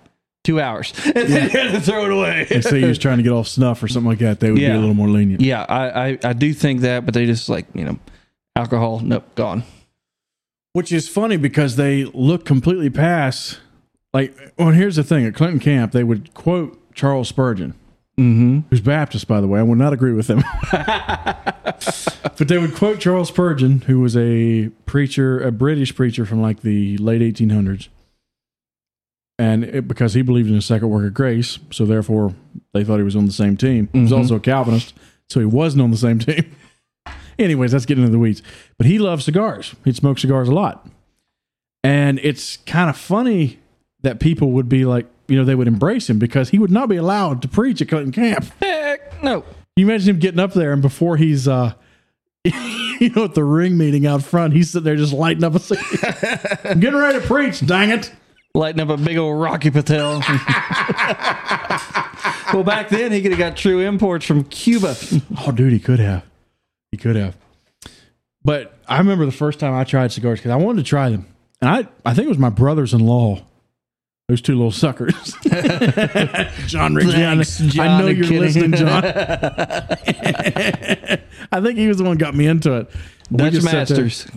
two 0.43 0.59
hours, 0.59 0.93
and 1.05 1.15
then 1.15 1.43
you 1.43 1.49
had 1.49 1.71
to 1.73 1.81
throw 1.81 2.05
it 2.05 2.11
away. 2.11 2.47
And 2.49 2.63
say 2.63 2.79
he 2.79 2.85
was 2.85 2.97
trying 2.97 3.17
to 3.17 3.23
get 3.23 3.31
off 3.31 3.47
snuff 3.47 3.81
or 3.83 3.87
something 3.87 4.09
like 4.09 4.19
that, 4.19 4.39
they 4.39 4.49
would 4.51 4.57
be 4.57 4.65
a 4.65 4.77
little 4.77 4.93
more 4.93 5.09
lenient. 5.09 5.41
yeah, 5.41 5.65
I, 5.67 6.09
I 6.09 6.17
I 6.23 6.33
do 6.33 6.53
think 6.53 6.81
that, 6.81 7.05
but 7.05 7.13
they 7.13 7.25
just 7.25 7.49
like 7.49 7.65
you 7.73 7.85
know, 7.85 7.99
alcohol, 8.55 8.99
nope, 8.99 9.23
gone. 9.35 9.63
Which 10.73 10.91
is 10.91 11.09
funny 11.09 11.37
because 11.37 11.75
they 11.75 12.05
look 12.05 12.45
completely 12.45 12.89
past. 12.89 13.59
Like, 14.13 14.35
well, 14.57 14.69
here's 14.69 14.95
the 14.95 15.03
thing: 15.03 15.25
at 15.25 15.35
Clinton 15.35 15.59
Camp, 15.59 15.91
they 15.91 16.03
would 16.03 16.33
quote 16.33 16.93
Charles 16.93 17.27
Spurgeon, 17.27 17.73
Mm-hmm. 18.19 18.59
who's 18.69 18.81
Baptist, 18.81 19.27
by 19.27 19.39
the 19.41 19.47
way. 19.47 19.59
I 19.59 19.63
would 19.63 19.77
not 19.77 19.93
agree 19.93 20.11
with 20.13 20.29
him, 20.29 20.43
but 20.71 22.47
they 22.47 22.57
would 22.57 22.75
quote 22.75 22.99
Charles 22.99 23.29
Spurgeon, 23.29 23.81
who 23.81 23.99
was 24.01 24.17
a 24.17 24.69
preacher, 24.85 25.39
a 25.41 25.51
British 25.51 25.95
preacher 25.95 26.25
from 26.25 26.41
like 26.41 26.61
the 26.61 26.97
late 26.97 27.21
1800s, 27.21 27.87
and 29.37 29.63
it, 29.63 29.87
because 29.87 30.13
he 30.13 30.21
believed 30.21 30.49
in 30.49 30.55
the 30.55 30.61
second 30.61 30.89
work 30.89 31.05
of 31.05 31.13
grace, 31.13 31.59
so 31.71 31.85
therefore 31.85 32.33
they 32.73 32.83
thought 32.83 32.97
he 32.97 33.03
was 33.03 33.15
on 33.15 33.25
the 33.25 33.31
same 33.31 33.55
team. 33.55 33.87
He 33.93 34.01
was 34.01 34.11
Mhm. 34.11 34.17
also 34.17 34.35
a 34.35 34.39
Calvinist, 34.39 34.93
so 35.29 35.39
he 35.39 35.45
wasn't 35.45 35.81
on 35.83 35.91
the 35.91 35.97
same 35.97 36.19
team. 36.19 36.45
Anyways, 37.37 37.71
that's 37.71 37.85
getting 37.85 38.03
into 38.03 38.11
the 38.11 38.19
weeds. 38.19 38.43
But 38.77 38.85
he 38.85 38.99
loved 38.99 39.23
cigars. 39.23 39.73
He'd 39.85 39.95
smoke 39.95 40.19
cigars 40.19 40.49
a 40.49 40.53
lot. 40.53 40.85
And 41.85 42.19
it's 42.21 42.57
kind 42.65 42.89
of 42.89 42.97
funny 42.97 43.59
that 44.01 44.19
people 44.19 44.51
would 44.51 44.67
be 44.67 44.83
like, 44.83 45.05
you 45.29 45.37
know, 45.37 45.45
they 45.45 45.55
would 45.55 45.67
embrace 45.67 46.09
him 46.09 46.19
because 46.19 46.49
he 46.49 46.59
would 46.59 46.71
not 46.71 46.89
be 46.89 46.95
allowed 46.95 47.41
to 47.43 47.47
preach 47.47 47.81
at 47.81 47.89
Clinton 47.89 48.11
Camp. 48.11 48.45
Heck 48.59 49.21
no. 49.23 49.43
You 49.75 49.85
imagine 49.85 50.15
him 50.15 50.19
getting 50.19 50.39
up 50.39 50.53
there 50.53 50.73
and 50.73 50.81
before 50.81 51.17
he's, 51.17 51.47
uh, 51.47 51.73
you 52.43 53.09
know, 53.15 53.25
at 53.25 53.35
the 53.35 53.43
ring 53.43 53.77
meeting 53.77 54.07
out 54.07 54.23
front, 54.23 54.53
he's 54.53 54.71
sitting 54.71 54.85
there 54.85 54.95
just 54.95 55.13
lighting 55.13 55.43
up 55.43 55.55
a 55.55 55.59
cigarette. 55.59 56.61
I'm 56.65 56.79
getting 56.79 56.99
ready 56.99 57.19
to 57.19 57.25
preach, 57.25 57.65
dang 57.65 57.89
it. 57.89 58.11
lighting 58.53 58.81
up 58.81 58.89
a 58.89 58.97
big 58.97 59.17
old 59.17 59.41
Rocky 59.41 59.71
Patel. 59.71 60.19
well, 62.53 62.63
back 62.63 62.89
then 62.89 63.11
he 63.11 63.21
could 63.21 63.31
have 63.31 63.39
got 63.39 63.55
true 63.55 63.79
imports 63.79 64.25
from 64.25 64.43
Cuba. 64.45 64.95
Oh, 65.45 65.51
dude, 65.51 65.71
he 65.71 65.79
could 65.79 65.99
have. 65.99 66.23
He 66.91 66.97
could 66.97 67.15
have. 67.15 67.35
But 68.43 68.77
I 68.87 68.97
remember 68.97 69.25
the 69.25 69.31
first 69.31 69.59
time 69.59 69.73
I 69.73 69.83
tried 69.83 70.11
cigars 70.11 70.39
because 70.39 70.51
I 70.51 70.55
wanted 70.55 70.83
to 70.83 70.89
try 70.89 71.09
them. 71.09 71.27
And 71.61 71.69
I, 71.69 71.87
I 72.05 72.13
think 72.13 72.25
it 72.25 72.29
was 72.29 72.37
my 72.37 72.49
brothers 72.49 72.93
in 72.93 73.05
law, 73.05 73.41
those 74.29 74.41
two 74.41 74.53
little 74.55 74.71
suckers. 74.71 75.13
John 76.67 76.93
Rigsby. 76.93 77.25
I 77.27 77.33
know- 77.33 77.41
I 77.41 77.43
John 77.69 78.01
know 78.01 78.07
you're 78.07 78.25
Kenny. 78.25 78.39
listening, 78.39 78.71
John. 78.73 79.03
I 81.51 81.61
think 81.61 81.77
he 81.77 81.87
was 81.87 81.97
the 81.97 82.03
one 82.03 82.13
who 82.13 82.19
got 82.19 82.35
me 82.35 82.45
into 82.47 82.73
it. 82.73 82.89
Dutch 83.35 83.53
just 83.53 83.65
sat 83.65 83.87
there- 83.87 84.03
Masters. 84.03 84.27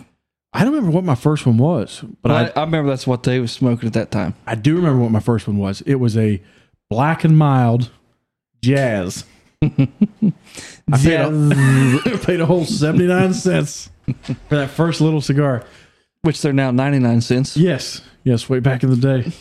I 0.55 0.63
don't 0.63 0.73
remember 0.73 0.91
what 0.91 1.03
my 1.03 1.15
first 1.15 1.45
one 1.47 1.57
was, 1.57 2.03
but 2.21 2.31
I, 2.31 2.45
I, 2.45 2.51
I 2.61 2.63
remember 2.65 2.89
that's 2.91 3.07
what 3.07 3.23
they 3.23 3.39
was 3.39 3.51
smoking 3.51 3.87
at 3.87 3.93
that 3.93 4.11
time. 4.11 4.35
I 4.45 4.53
do 4.53 4.75
remember 4.75 5.01
what 5.01 5.09
my 5.11 5.19
first 5.19 5.47
one 5.47 5.57
was. 5.57 5.81
It 5.81 5.95
was 5.95 6.15
a 6.15 6.43
black 6.91 7.23
and 7.23 7.35
mild 7.35 7.89
jazz. 8.61 9.25
I 9.63 9.69
paid 11.01 11.15
a, 11.19 12.17
paid 12.23 12.39
a 12.39 12.45
whole 12.45 12.65
79 12.65 13.33
cents 13.33 13.89
for 14.47 14.55
that 14.55 14.69
first 14.69 15.01
little 15.01 15.21
cigar. 15.21 15.63
Which 16.21 16.39
they're 16.41 16.53
now 16.53 16.69
99 16.69 17.21
cents. 17.21 17.57
Yes, 17.57 18.01
yes, 18.23 18.47
way 18.47 18.59
back 18.59 18.83
in 18.83 18.91
the 18.91 18.95
day. 18.95 19.31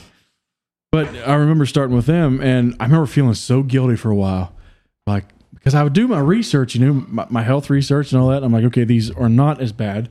But 0.92 1.08
I 1.26 1.34
remember 1.34 1.64
starting 1.64 1.96
with 1.96 2.04
them, 2.04 2.40
and 2.42 2.76
I 2.78 2.84
remember 2.84 3.06
feeling 3.06 3.32
so 3.32 3.62
guilty 3.62 3.96
for 3.96 4.10
a 4.10 4.14
while, 4.14 4.54
like 5.06 5.24
because 5.54 5.74
I 5.74 5.82
would 5.82 5.94
do 5.94 6.06
my 6.06 6.20
research, 6.20 6.74
you 6.74 6.84
know, 6.84 7.06
my, 7.08 7.26
my 7.30 7.42
health 7.42 7.70
research 7.70 8.12
and 8.12 8.20
all 8.20 8.28
that. 8.28 8.44
I'm 8.44 8.52
like, 8.52 8.64
okay, 8.64 8.84
these 8.84 9.10
are 9.10 9.28
not 9.28 9.60
as 9.60 9.72
bad 9.72 10.10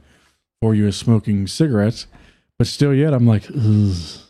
for 0.59 0.73
you 0.73 0.87
as 0.87 0.95
smoking 0.95 1.45
cigarettes, 1.45 2.07
but 2.57 2.65
still, 2.65 2.95
yet 2.95 3.13
I'm 3.13 3.27
like, 3.27 3.43
Ugh, 3.49 4.21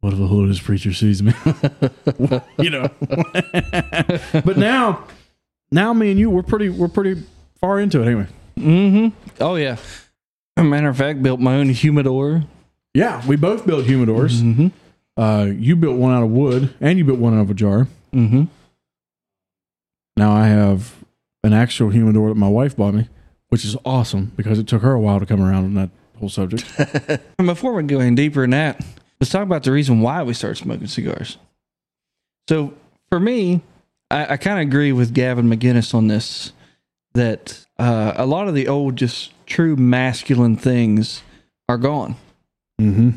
what 0.00 0.14
if 0.14 0.20
a 0.20 0.26
holiness 0.26 0.60
preacher 0.60 0.92
sees 0.94 1.22
me? 1.22 1.34
you 2.58 2.70
know. 2.70 2.88
but 4.32 4.56
now, 4.56 5.04
now 5.70 5.92
me 5.92 6.10
and 6.10 6.18
you, 6.18 6.30
we're 6.30 6.42
pretty, 6.42 6.70
we're 6.70 6.88
pretty 6.88 7.22
far 7.60 7.78
into 7.78 8.00
it 8.00 8.06
anyway. 8.06 8.26
Mm-hmm. 8.56 9.42
Oh, 9.42 9.56
yeah. 9.56 9.76
Matter 10.56 10.88
of 10.88 10.96
fact, 10.96 11.22
built 11.22 11.40
my 11.40 11.56
own 11.56 11.68
humidor. 11.68 12.44
Yeah, 12.94 13.24
we 13.26 13.36
both 13.36 13.66
built 13.66 13.84
humidors. 13.84 14.40
Mm-hmm. 14.40 14.68
Uh, 15.18 15.48
you 15.50 15.74
built 15.74 15.96
one 15.96 16.14
out 16.14 16.22
of 16.22 16.30
wood, 16.30 16.72
and 16.80 16.96
you 16.96 17.04
built 17.04 17.18
one 17.18 17.36
out 17.36 17.42
of 17.42 17.50
a 17.50 17.54
jar. 17.54 17.88
Mm-hmm. 18.14 18.44
Now 20.16 20.32
I 20.32 20.46
have 20.46 20.94
an 21.42 21.52
actual 21.52 21.90
humidor 21.90 22.28
that 22.28 22.36
my 22.36 22.48
wife 22.48 22.76
bought 22.76 22.94
me, 22.94 23.08
which 23.48 23.64
is 23.64 23.76
awesome 23.84 24.32
because 24.36 24.60
it 24.60 24.68
took 24.68 24.82
her 24.82 24.92
a 24.92 25.00
while 25.00 25.18
to 25.18 25.26
come 25.26 25.42
around 25.42 25.64
on 25.64 25.74
that 25.74 25.90
whole 26.18 26.28
subject. 26.28 26.64
And 27.38 27.46
before 27.46 27.74
we 27.74 27.82
go 27.82 28.00
any 28.00 28.14
deeper 28.14 28.44
in 28.44 28.50
that, 28.50 28.84
let's 29.20 29.30
talk 29.30 29.42
about 29.42 29.64
the 29.64 29.72
reason 29.72 30.00
why 30.00 30.22
we 30.22 30.34
started 30.34 30.56
smoking 30.56 30.86
cigars. 30.86 31.36
So 32.48 32.74
for 33.08 33.20
me, 33.20 33.62
I, 34.10 34.34
I 34.34 34.36
kind 34.36 34.60
of 34.60 34.66
agree 34.68 34.92
with 34.92 35.14
Gavin 35.14 35.48
McInnes 35.48 35.94
on 35.94 36.08
this 36.08 36.52
that 37.14 37.66
uh, 37.78 38.14
a 38.16 38.26
lot 38.26 38.48
of 38.48 38.54
the 38.54 38.68
old, 38.68 38.96
just 38.96 39.32
true 39.46 39.76
masculine 39.76 40.56
things 40.56 41.22
are 41.68 41.78
gone. 41.78 42.16
mm-hmm. 42.80 43.10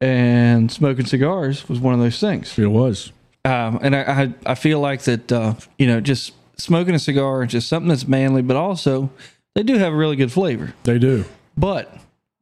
And 0.00 0.70
smoking 0.70 1.06
cigars 1.06 1.68
was 1.68 1.80
one 1.80 1.94
of 1.94 2.00
those 2.00 2.20
things. 2.20 2.58
It 2.58 2.66
was. 2.66 3.12
Um, 3.44 3.78
and 3.80 3.94
I, 3.96 4.02
I, 4.02 4.34
I 4.44 4.54
feel 4.54 4.80
like 4.80 5.02
that, 5.02 5.30
uh, 5.32 5.54
you 5.78 5.86
know, 5.86 6.00
just 6.00 6.32
smoking 6.58 6.94
a 6.94 6.98
cigar 6.98 7.44
is 7.44 7.52
just 7.52 7.68
something 7.68 7.88
that's 7.88 8.06
manly, 8.06 8.42
but 8.42 8.56
also 8.56 9.10
they 9.54 9.62
do 9.62 9.78
have 9.78 9.92
a 9.92 9.96
really 9.96 10.16
good 10.16 10.32
flavor. 10.32 10.74
They 10.84 10.98
do. 10.98 11.24
But 11.56 11.96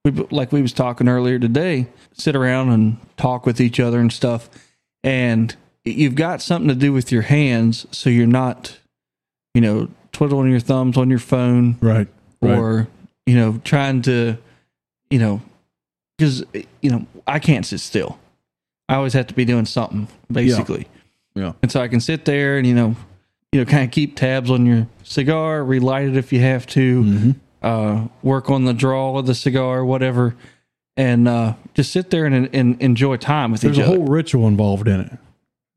we, 0.05 0.11
like 0.11 0.51
we 0.51 0.63
was 0.63 0.73
talking 0.73 1.07
earlier 1.09 1.39
today, 1.39 1.87
sit 2.13 2.35
around 2.35 2.71
and 2.71 2.97
talk 3.17 3.47
with 3.47 3.61
each 3.61 3.79
other 3.79 4.01
and 4.01 4.13
stuff, 4.13 4.49
and 5.05 5.55
you've 5.85 6.15
got 6.15 6.43
something 6.43 6.69
to 6.69 6.75
do 6.75 6.93
with 6.93 7.13
your 7.13 7.23
hands, 7.23 7.87
so 7.91 8.09
you're 8.11 8.27
not, 8.27 8.79
you 9.53 9.61
know, 9.61 9.89
twiddling 10.13 10.51
your 10.51 10.61
thumbs 10.61 10.97
on 10.97 11.11
your 11.11 11.19
phone 11.19 11.77
Right. 11.81 12.09
Right. 12.41 12.59
or 12.59 12.89
you 13.27 13.37
know 13.37 13.61
trying 13.65 14.03
to, 14.03 14.37
you 15.11 15.19
know, 15.19 15.43
because 16.17 16.45
you 16.81 16.91
know 16.91 17.07
I 17.27 17.39
can't 17.39 17.67
sit 17.67 17.81
still. 17.81 18.19
I 18.89 18.97
always 18.97 19.15
have 19.15 19.27
to 19.29 19.35
be 19.35 19.45
doing 19.45 19.67
something 19.67 20.09
basically. 20.31 20.87
Yeah. 21.35 21.53
And 21.63 21.73
so 21.73 21.81
I 21.81 21.89
can 21.89 22.01
sit 22.01 22.25
there 22.25 22.59
and 22.59 22.67
you 22.67 22.75
know, 22.75 22.97
you 23.53 23.61
know, 23.61 23.65
kind 23.65 23.85
of 23.85 23.91
keep 23.91 24.17
tabs 24.17 24.51
on 24.51 24.67
your 24.67 24.87
cigar, 25.03 25.65
relight 25.65 26.09
it 26.09 26.17
if 26.17 26.33
you 26.33 26.41
have 26.41 26.67
to 26.69 27.03
mm-hmm. 27.03 27.31
uh, 27.63 28.09
work 28.23 28.51
on 28.51 28.65
the 28.65 28.75
draw 28.75 29.19
of 29.19 29.27
the 29.27 29.35
cigar, 29.35 29.85
whatever, 29.85 30.37
and 30.97 31.27
uh, 31.27 31.55
just 31.75 31.93
sit 31.93 32.11
there 32.11 32.27
and, 32.27 32.49
and 32.55 32.81
enjoy 32.81 33.17
time 33.17 33.53
with 33.53 33.63
There's 33.63 33.79
each 33.79 33.85
a 33.85 33.87
whole 33.87 34.05
ritual 34.05 34.47
involved 34.47 34.87
in 34.87 35.01
it. 35.01 35.13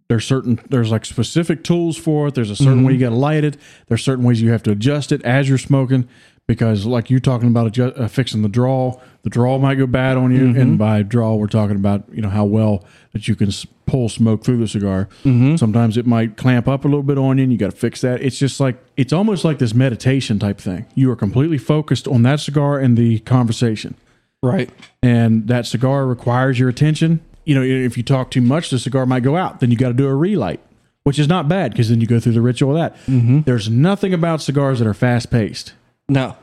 There's 0.10 0.26
certain 0.26 0.60
there's 0.70 0.90
like 0.90 1.04
specific 1.04 1.64
tools 1.66 1.98
for 1.98 2.28
it. 2.28 2.36
There's 2.36 2.50
a 2.50 2.56
certain 2.56 2.84
way 2.84 2.94
you 2.94 3.00
got 3.00 3.10
to 3.10 3.16
light 3.16 3.44
it. 3.44 3.58
There's 3.88 4.04
certain 4.04 4.24
ways 4.24 4.42
you 4.42 4.52
have 4.52 4.64
to 4.64 4.72
adjust 4.72 5.12
it 5.12 5.22
as 5.24 5.50
you're 5.50 5.58
smoking 5.58 6.08
because 6.48 6.86
like 6.86 7.10
you 7.10 7.20
talking 7.20 7.50
about 7.50 7.68
adjust, 7.68 7.98
uh, 7.98 8.08
fixing 8.08 8.42
the 8.42 8.50
draw, 8.50 9.00
the 9.24 9.30
draw 9.30 9.58
might 9.58 9.76
go 9.76 9.86
bad 9.86 10.18
on 10.18 10.34
you, 10.34 10.46
and 10.46 10.56
mm-hmm. 10.56 10.78
by 10.78 11.04
draw 11.04 11.36
we're 11.36 11.48
talking 11.48 11.76
about 11.76 12.04
you 12.12 12.22
know 12.22 12.30
how 12.30 12.46
well 12.46 12.84
that 13.14 13.28
you 13.28 13.36
can 13.36 13.50
s- 13.50 13.68
pull 13.86 14.10
smoke 14.10 14.44
through 14.44 14.58
the 14.58 14.68
cigar. 14.68 15.10
Mm-hmm. 15.24 15.58
Sometimes 15.58 15.98
it 15.98 16.08
might 16.08 16.38
clamp 16.38 16.68
up 16.68 16.86
a 16.86 16.88
little 16.88 17.04
bit 17.04 17.18
on 17.18 17.38
you, 17.38 17.44
and 17.44 17.52
you 17.52 17.58
got 17.58 17.72
to 17.72 17.78
fix 17.78 18.02
that. 18.02 18.22
It's 18.22 18.40
just 18.40 18.60
like 18.60 18.78
it's 18.96 19.14
almost 19.14 19.44
like 19.44 19.60
this 19.60 19.74
meditation 19.74 20.40
type 20.40 20.60
thing. 20.60 20.86
You 20.96 21.12
are 21.12 21.16
completely 21.16 21.58
focused 21.58 22.08
on 22.08 22.24
that 22.24 22.40
cigar 22.40 22.80
and 22.80 22.98
the 22.98 23.20
conversation 23.20 23.96
right. 24.42 24.70
and 25.02 25.48
that 25.48 25.66
cigar 25.66 26.06
requires 26.06 26.60
your 26.60 26.70
attention. 26.70 27.20
You 27.46 27.56
know, 27.56 27.62
if 27.62 27.98
you 27.98 28.04
talk 28.04 28.32
too 28.32 28.42
much, 28.42 28.70
the 28.70 28.80
cigar 28.80 29.06
might 29.06 29.24
go 29.24 29.38
out. 29.38 29.60
Then 29.60 29.72
you 29.72 29.78
got 29.78 29.90
to 29.90 29.94
do 29.94 30.08
a 30.08 30.16
relight, 30.16 30.60
which 31.04 31.18
is 31.18 31.28
not 31.28 31.48
bad 31.48 31.72
because 31.72 31.90
then 31.90 32.02
you 32.02 32.08
go 32.08 32.20
through 32.20 32.34
the 32.34 32.42
ritual 32.42 32.72
of 32.72 32.78
that. 32.78 32.96
Mm-hmm. 33.08 33.42
There's 33.42 33.70
nothing 33.70 34.14
about 34.14 34.42
cigars 34.42 34.80
that 34.80 34.88
are 34.88 34.94
fast 34.94 35.32
paced. 35.32 35.74
No. 36.10 36.36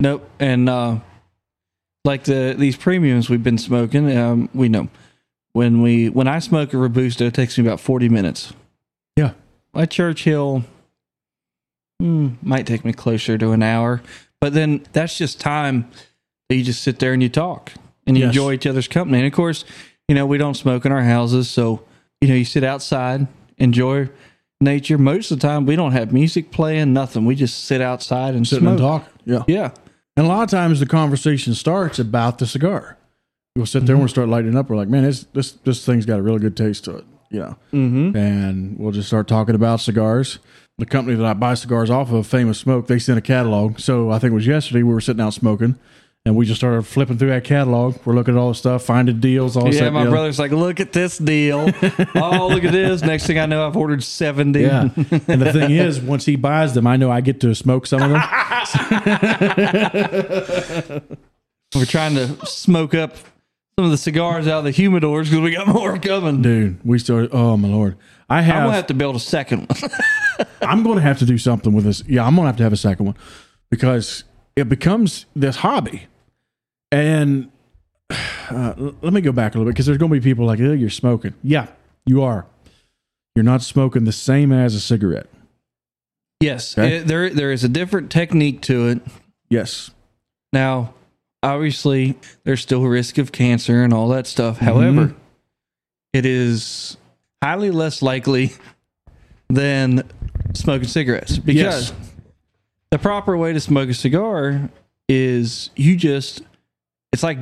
Nope. 0.00 0.28
And 0.38 0.68
uh, 0.68 0.98
like 2.04 2.24
the 2.24 2.54
these 2.56 2.76
premiums 2.76 3.28
we've 3.28 3.42
been 3.42 3.58
smoking, 3.58 4.16
um, 4.16 4.48
we 4.54 4.68
know 4.68 4.88
when 5.52 5.82
we 5.82 6.08
when 6.08 6.28
I 6.28 6.38
smoke 6.38 6.72
a 6.74 6.78
robusto, 6.78 7.26
it 7.26 7.34
takes 7.34 7.58
me 7.58 7.64
about 7.66 7.80
forty 7.80 8.08
minutes. 8.08 8.52
Yeah. 9.16 9.32
A 9.74 9.86
Churchill 9.86 10.64
hmm, 12.00 12.30
might 12.42 12.66
take 12.66 12.84
me 12.84 12.92
closer 12.92 13.36
to 13.38 13.50
an 13.52 13.62
hour, 13.62 14.02
but 14.40 14.52
then 14.54 14.84
that's 14.92 15.16
just 15.18 15.40
time 15.40 15.90
that 16.48 16.56
you 16.56 16.62
just 16.64 16.82
sit 16.82 16.98
there 17.00 17.12
and 17.12 17.22
you 17.22 17.28
talk 17.28 17.72
and 18.06 18.16
you 18.16 18.24
Yes. 18.24 18.28
enjoy 18.34 18.52
each 18.54 18.66
other's 18.66 18.88
company. 18.88 19.18
And 19.18 19.26
of 19.26 19.32
course, 19.32 19.64
you 20.08 20.14
know 20.14 20.26
we 20.26 20.38
don't 20.38 20.54
smoke 20.54 20.86
in 20.86 20.92
our 20.92 21.02
houses, 21.02 21.50
so 21.50 21.82
you 22.20 22.28
know 22.28 22.34
you 22.34 22.44
sit 22.44 22.62
outside, 22.64 23.26
enjoy 23.58 24.08
nature. 24.60 24.98
Most 24.98 25.30
of 25.30 25.40
the 25.40 25.46
time, 25.46 25.66
we 25.66 25.76
don't 25.76 25.92
have 25.92 26.12
music 26.12 26.50
playing, 26.50 26.92
nothing. 26.92 27.24
We 27.24 27.34
just 27.34 27.64
sit 27.64 27.80
outside 27.80 28.34
and 28.34 28.46
Sitting 28.46 28.62
smoke. 28.64 28.70
and 28.72 28.78
talk. 28.80 29.08
Yeah. 29.24 29.42
Yeah. 29.46 29.70
And 30.16 30.26
a 30.26 30.28
lot 30.28 30.42
of 30.42 30.50
times 30.50 30.80
the 30.80 30.86
conversation 30.86 31.54
starts 31.54 31.98
about 31.98 32.38
the 32.38 32.46
cigar. 32.46 32.96
We'll 33.54 33.66
sit 33.66 33.86
there 33.86 33.94
and 33.94 34.00
we'll 34.00 34.08
start 34.08 34.28
lighting 34.28 34.56
up. 34.56 34.68
We're 34.70 34.76
like, 34.76 34.88
man, 34.88 35.02
this 35.04 35.24
this 35.32 35.52
this 35.52 35.84
thing's 35.84 36.06
got 36.06 36.18
a 36.18 36.22
really 36.22 36.38
good 36.40 36.56
taste 36.56 36.84
to 36.84 36.96
it. 36.98 37.04
you 37.30 37.40
know, 37.40 37.56
Mm-hmm. 37.72 38.16
and 38.16 38.78
we'll 38.78 38.92
just 38.92 39.08
start 39.08 39.28
talking 39.28 39.54
about 39.54 39.80
cigars. 39.80 40.38
The 40.78 40.86
company 40.86 41.16
that 41.16 41.26
I 41.26 41.32
buy 41.34 41.54
cigars 41.54 41.90
off 41.90 42.12
of, 42.12 42.24
Famous 42.26 42.58
Smoke, 42.58 42.86
they 42.86 43.00
sent 43.00 43.18
a 43.18 43.22
catalog. 43.22 43.80
So 43.80 44.10
I 44.10 44.18
think 44.20 44.30
it 44.30 44.34
was 44.34 44.46
yesterday 44.46 44.82
we 44.84 44.92
were 44.94 45.00
sitting 45.00 45.20
out 45.20 45.34
smoking, 45.34 45.76
and 46.24 46.36
we 46.36 46.44
just 46.44 46.60
started 46.60 46.82
flipping 46.82 47.16
through 47.16 47.30
that 47.30 47.44
catalog. 47.44 47.96
We're 48.04 48.14
looking 48.14 48.34
at 48.34 48.38
all 48.40 48.50
the 48.50 48.54
stuff, 48.54 48.84
finding 48.84 49.18
deals, 49.20 49.56
all 49.56 49.66
Yeah, 49.66 49.72
stuff. 49.78 49.92
my 49.94 50.06
brother's 50.06 50.38
like, 50.38 50.50
look 50.50 50.78
at 50.80 50.92
this 50.92 51.16
deal. 51.18 51.70
oh, 52.14 52.48
look 52.48 52.64
at 52.64 52.72
this. 52.72 53.02
Next 53.02 53.26
thing 53.26 53.38
I 53.38 53.46
know, 53.46 53.66
I've 53.66 53.76
ordered 53.76 54.02
70. 54.02 54.60
Yeah, 54.60 54.82
and 54.82 55.40
the 55.40 55.52
thing 55.52 55.70
is, 55.70 56.00
once 56.00 56.26
he 56.26 56.36
buys 56.36 56.74
them, 56.74 56.86
I 56.86 56.96
know 56.96 57.10
I 57.10 57.20
get 57.22 57.40
to 57.40 57.54
smoke 57.54 57.86
some 57.86 58.02
of 58.02 58.10
them. 58.10 58.20
We're 61.74 61.84
trying 61.84 62.14
to 62.14 62.46
smoke 62.46 62.94
up 62.94 63.16
some 63.78 63.84
of 63.84 63.90
the 63.90 63.98
cigars 63.98 64.48
out 64.48 64.60
of 64.60 64.64
the 64.64 64.70
humidors 64.72 65.24
because 65.24 65.40
we 65.40 65.50
got 65.52 65.68
more 65.68 65.98
coming. 65.98 66.42
Dude, 66.42 66.80
we 66.84 66.98
started. 66.98 67.30
Oh 67.32 67.56
my 67.56 67.68
lord, 67.68 67.96
I 68.28 68.42
have. 68.42 68.64
I'm 68.64 68.70
to 68.70 68.74
have 68.74 68.86
to 68.88 68.94
build 68.94 69.16
a 69.16 69.20
second 69.20 69.68
one. 69.68 69.90
I'm 70.62 70.82
going 70.82 70.96
to 70.96 71.02
have 71.02 71.18
to 71.18 71.26
do 71.26 71.38
something 71.38 71.72
with 71.72 71.84
this. 71.84 72.02
Yeah, 72.06 72.26
I'm 72.26 72.34
going 72.34 72.44
to 72.44 72.48
have 72.48 72.56
to 72.56 72.62
have 72.64 72.72
a 72.72 72.76
second 72.76 73.06
one 73.06 73.14
because 73.70 74.24
it 74.58 74.68
becomes 74.68 75.26
this 75.36 75.56
hobby. 75.56 76.06
And 76.90 77.50
uh, 78.10 78.74
let 79.02 79.12
me 79.12 79.20
go 79.20 79.32
back 79.32 79.54
a 79.54 79.58
little 79.58 79.70
bit 79.70 79.74
because 79.74 79.86
there's 79.86 79.98
going 79.98 80.10
to 80.10 80.20
be 80.20 80.24
people 80.24 80.46
like, 80.46 80.60
oh, 80.60 80.72
you're 80.72 80.90
smoking. 80.90 81.34
Yeah, 81.42 81.68
you 82.06 82.22
are. 82.22 82.46
You're 83.36 83.44
not 83.44 83.62
smoking 83.62 84.04
the 84.04 84.12
same 84.12 84.52
as 84.52 84.74
a 84.74 84.80
cigarette. 84.80 85.28
yes, 86.40 86.76
Okay. 86.76 86.96
it- 86.98 87.06
there 87.06 87.30
there 87.30 87.52
is 87.52 87.62
a 87.64 87.68
different 87.68 88.10
technique 88.10 88.60
to 88.62 88.88
it. 88.88 89.00
Yes. 89.50 89.90
Now, 90.52 90.94
obviously, 91.42 92.16
there's 92.44 92.60
still 92.60 92.84
a 92.84 92.88
risk 92.88 93.18
of 93.18 93.30
cancer 93.32 93.82
and 93.84 93.92
all 93.92 94.08
that 94.08 94.26
stuff. 94.26 94.58
However, 94.58 95.14
it 96.12 96.24
is 96.26 96.96
highly 97.42 97.70
less 97.70 98.02
likely 98.02 98.52
than 99.48 100.02
smoking 100.54 100.88
cigarettes 100.88 101.38
because 101.38 101.90
Yes. 101.90 101.92
The 102.90 102.98
proper 102.98 103.36
way 103.36 103.52
to 103.52 103.60
smoke 103.60 103.88
a 103.88 103.94
cigar 103.94 104.70
is 105.08 105.70
you 105.76 105.96
just 105.96 106.42
it's 107.12 107.22
like 107.22 107.38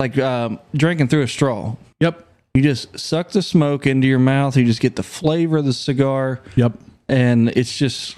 like 0.00 0.18
um, 0.18 0.58
drinking 0.74 1.08
through 1.08 1.22
a 1.22 1.28
straw. 1.28 1.76
Yep. 2.00 2.26
You 2.54 2.62
just 2.62 2.98
suck 2.98 3.30
the 3.30 3.42
smoke 3.42 3.86
into 3.86 4.06
your 4.06 4.18
mouth. 4.18 4.56
You 4.56 4.64
just 4.64 4.80
get 4.80 4.96
the 4.96 5.02
flavor 5.02 5.58
of 5.58 5.64
the 5.64 5.72
cigar, 5.72 6.40
Yep. 6.56 6.72
and 7.08 7.48
it's 7.50 7.76
just 7.76 8.16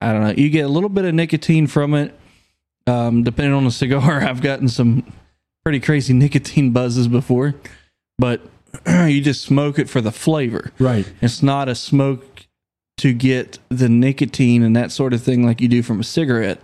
I 0.00 0.12
don't 0.12 0.22
know. 0.22 0.34
You 0.36 0.50
get 0.50 0.62
a 0.64 0.68
little 0.68 0.88
bit 0.88 1.04
of 1.04 1.14
nicotine 1.14 1.66
from 1.66 1.94
it. 1.94 2.18
Um, 2.86 3.22
depending 3.22 3.54
on 3.54 3.64
the 3.64 3.70
cigar, 3.70 4.22
I've 4.24 4.42
gotten 4.42 4.68
some 4.68 5.10
pretty 5.64 5.80
crazy 5.80 6.12
nicotine 6.12 6.72
buzzes 6.72 7.06
before, 7.08 7.54
but 8.18 8.40
you 8.86 9.20
just 9.20 9.42
smoke 9.42 9.78
it 9.78 9.88
for 9.88 10.00
the 10.00 10.10
flavor. 10.12 10.72
Right. 10.78 11.10
It's 11.20 11.42
not 11.42 11.68
a 11.68 11.74
smoke 11.74 12.46
to 13.02 13.12
get 13.12 13.58
the 13.68 13.88
nicotine 13.88 14.62
and 14.62 14.76
that 14.76 14.92
sort 14.92 15.12
of 15.12 15.20
thing 15.20 15.44
like 15.44 15.60
you 15.60 15.66
do 15.66 15.82
from 15.82 15.98
a 15.98 16.04
cigarette. 16.04 16.60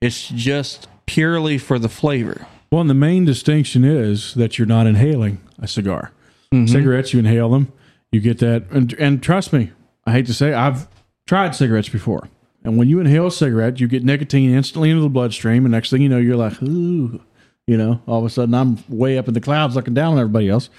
It's 0.00 0.26
just 0.26 0.88
purely 1.04 1.58
for 1.58 1.78
the 1.78 1.90
flavor. 1.90 2.46
Well, 2.72 2.80
and 2.80 2.88
the 2.88 2.94
main 2.94 3.26
distinction 3.26 3.84
is 3.84 4.32
that 4.36 4.56
you're 4.56 4.66
not 4.66 4.86
inhaling 4.86 5.38
a 5.58 5.68
cigar. 5.68 6.12
Mm-hmm. 6.50 6.72
Cigarettes, 6.72 7.12
you 7.12 7.18
inhale 7.18 7.50
them, 7.50 7.70
you 8.10 8.20
get 8.20 8.38
that, 8.38 8.64
and, 8.70 8.94
and 8.94 9.22
trust 9.22 9.52
me, 9.52 9.70
I 10.06 10.12
hate 10.12 10.24
to 10.26 10.34
say, 10.34 10.54
I've 10.54 10.88
tried 11.26 11.54
cigarettes 11.54 11.90
before, 11.90 12.26
and 12.64 12.78
when 12.78 12.88
you 12.88 12.98
inhale 12.98 13.26
a 13.26 13.30
cigarette, 13.30 13.78
you 13.78 13.86
get 13.86 14.02
nicotine 14.02 14.54
instantly 14.54 14.88
into 14.88 15.02
the 15.02 15.10
bloodstream, 15.10 15.66
and 15.66 15.72
next 15.72 15.90
thing 15.90 16.00
you 16.00 16.08
know, 16.08 16.16
you're 16.16 16.36
like, 16.36 16.62
ooh, 16.62 17.20
you 17.66 17.76
know, 17.76 18.00
all 18.06 18.20
of 18.20 18.24
a 18.24 18.30
sudden 18.30 18.54
I'm 18.54 18.82
way 18.88 19.18
up 19.18 19.28
in 19.28 19.34
the 19.34 19.42
clouds 19.42 19.76
looking 19.76 19.92
down 19.92 20.14
on 20.14 20.20
everybody 20.20 20.48
else. 20.48 20.70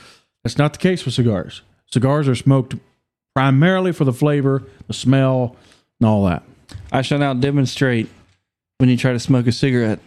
That's 0.43 0.57
not 0.57 0.73
the 0.73 0.79
case 0.79 1.05
with 1.05 1.13
cigars. 1.13 1.61
Cigars 1.85 2.27
are 2.27 2.35
smoked 2.35 2.75
primarily 3.37 3.91
for 3.91 4.03
the 4.03 4.11
flavor, 4.11 4.63
the 4.87 4.93
smell, 4.93 5.55
and 5.99 6.09
all 6.09 6.25
that. 6.25 6.41
I 6.91 7.03
shall 7.03 7.19
now 7.19 7.35
demonstrate 7.35 8.09
when 8.79 8.89
you 8.89 8.97
try 8.97 9.13
to 9.13 9.19
smoke 9.19 9.45
a 9.45 9.51
cigarette. 9.51 9.99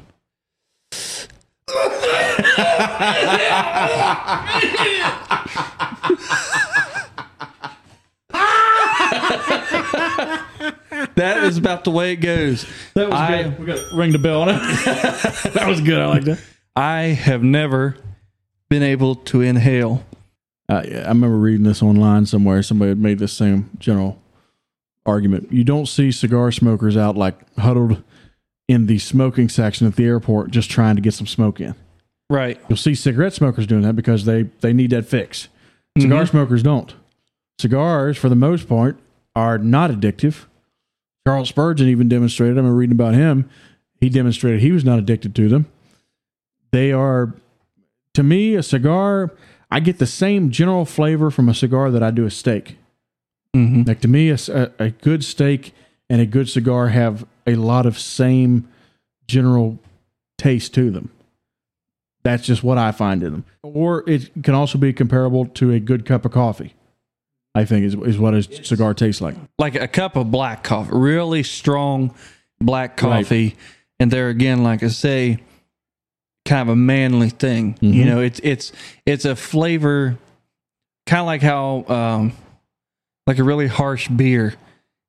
that 11.14 11.44
is 11.44 11.56
about 11.56 11.84
the 11.84 11.92
way 11.92 12.14
it 12.14 12.16
goes. 12.16 12.66
That 12.94 13.10
was 13.10 13.20
I- 13.20 13.44
good. 13.44 13.58
We 13.60 13.66
got 13.66 13.76
to 13.76 13.96
ring 13.96 14.10
the 14.10 14.18
bell 14.18 14.42
on 14.42 14.48
it. 14.48 14.54
that 15.54 15.68
was 15.68 15.80
good. 15.80 16.00
I 16.00 16.06
like 16.06 16.24
that. 16.24 16.40
I 16.74 17.02
have 17.02 17.44
never 17.44 17.96
been 18.68 18.82
able 18.82 19.14
to 19.14 19.40
inhale. 19.40 20.04
Uh, 20.70 20.82
I 20.86 21.08
remember 21.08 21.36
reading 21.36 21.64
this 21.64 21.82
online 21.82 22.26
somewhere. 22.26 22.62
Somebody 22.62 22.90
had 22.90 22.98
made 22.98 23.18
this 23.18 23.32
same 23.32 23.70
general 23.78 24.20
argument. 25.04 25.52
You 25.52 25.64
don't 25.64 25.86
see 25.86 26.12
cigar 26.12 26.52
smokers 26.52 26.96
out 26.96 27.16
like 27.16 27.34
huddled 27.58 28.02
in 28.68 28.86
the 28.86 29.00
smoking 29.00 29.48
section 29.48 29.88
at 29.88 29.96
the 29.96 30.04
airport 30.04 30.52
just 30.52 30.70
trying 30.70 30.94
to 30.94 31.02
get 31.02 31.12
some 31.12 31.26
smoke 31.26 31.60
in. 31.60 31.74
Right. 32.28 32.60
You'll 32.68 32.76
see 32.76 32.94
cigarette 32.94 33.32
smokers 33.32 33.66
doing 33.66 33.82
that 33.82 33.96
because 33.96 34.24
they, 34.24 34.44
they 34.60 34.72
need 34.72 34.90
that 34.90 35.06
fix. 35.06 35.48
Cigar 35.98 36.24
smokers 36.24 36.62
don't. 36.62 36.94
Cigars, 37.58 38.16
for 38.16 38.28
the 38.28 38.36
most 38.36 38.68
part, 38.68 38.96
are 39.34 39.58
not 39.58 39.90
addictive. 39.90 40.44
Charles 41.26 41.48
Spurgeon 41.48 41.88
even 41.88 42.08
demonstrated, 42.08 42.56
I'm 42.56 42.72
reading 42.74 42.94
about 42.94 43.14
him, 43.14 43.50
he 44.00 44.08
demonstrated 44.08 44.60
he 44.60 44.70
was 44.70 44.84
not 44.84 45.00
addicted 45.00 45.34
to 45.34 45.48
them. 45.48 45.66
They 46.70 46.92
are, 46.92 47.34
to 48.14 48.22
me, 48.22 48.54
a 48.54 48.62
cigar, 48.62 49.32
I 49.70 49.80
get 49.80 49.98
the 49.98 50.06
same 50.06 50.50
general 50.50 50.84
flavor 50.84 51.30
from 51.30 51.48
a 51.48 51.54
cigar 51.54 51.90
that 51.90 52.02
I 52.02 52.10
do 52.10 52.26
a 52.26 52.30
steak. 52.30 52.76
Mm-hmm. 53.56 53.82
Like 53.86 54.00
to 54.00 54.08
me, 54.08 54.30
a 54.30 54.90
good 55.02 55.24
steak 55.24 55.74
and 56.08 56.20
a 56.20 56.26
good 56.26 56.48
cigar 56.48 56.88
have 56.88 57.26
a 57.46 57.54
lot 57.54 57.86
of 57.86 57.98
same 57.98 58.68
general 59.26 59.78
taste 60.38 60.74
to 60.74 60.90
them. 60.90 61.10
That's 62.22 62.44
just 62.44 62.62
what 62.62 62.78
I 62.78 62.92
find 62.92 63.22
in 63.22 63.32
them. 63.32 63.44
Or 63.62 64.08
it 64.08 64.30
can 64.42 64.54
also 64.54 64.76
be 64.76 64.92
comparable 64.92 65.46
to 65.46 65.72
a 65.72 65.80
good 65.80 66.04
cup 66.04 66.24
of 66.24 66.32
coffee. 66.32 66.74
I 67.54 67.64
think 67.64 67.84
is 67.84 67.94
is 67.94 68.18
what 68.18 68.34
a 68.34 68.42
cigar 68.64 68.94
tastes 68.94 69.20
like. 69.20 69.34
like 69.58 69.74
a 69.74 69.88
cup 69.88 70.16
of 70.16 70.30
black 70.30 70.62
coffee, 70.62 70.90
really 70.92 71.42
strong 71.42 72.14
black 72.60 72.96
coffee. 72.96 73.56
And 73.98 74.10
there 74.10 74.28
again, 74.28 74.62
like 74.62 74.82
I 74.82 74.88
say, 74.88 75.38
kind 76.50 76.62
of 76.62 76.68
a 76.68 76.76
manly 76.76 77.30
thing. 77.30 77.76
You 77.80 78.02
Mhm. 78.02 78.06
know, 78.06 78.20
it's 78.20 78.40
it's 78.42 78.72
it's 79.06 79.24
a 79.24 79.36
flavor, 79.36 80.18
kind 81.06 81.20
of 81.20 81.26
like 81.26 81.42
how 81.42 81.84
um, 81.88 82.32
like 83.26 83.38
a 83.38 83.44
really 83.44 83.68
harsh 83.68 84.08
beer 84.08 84.54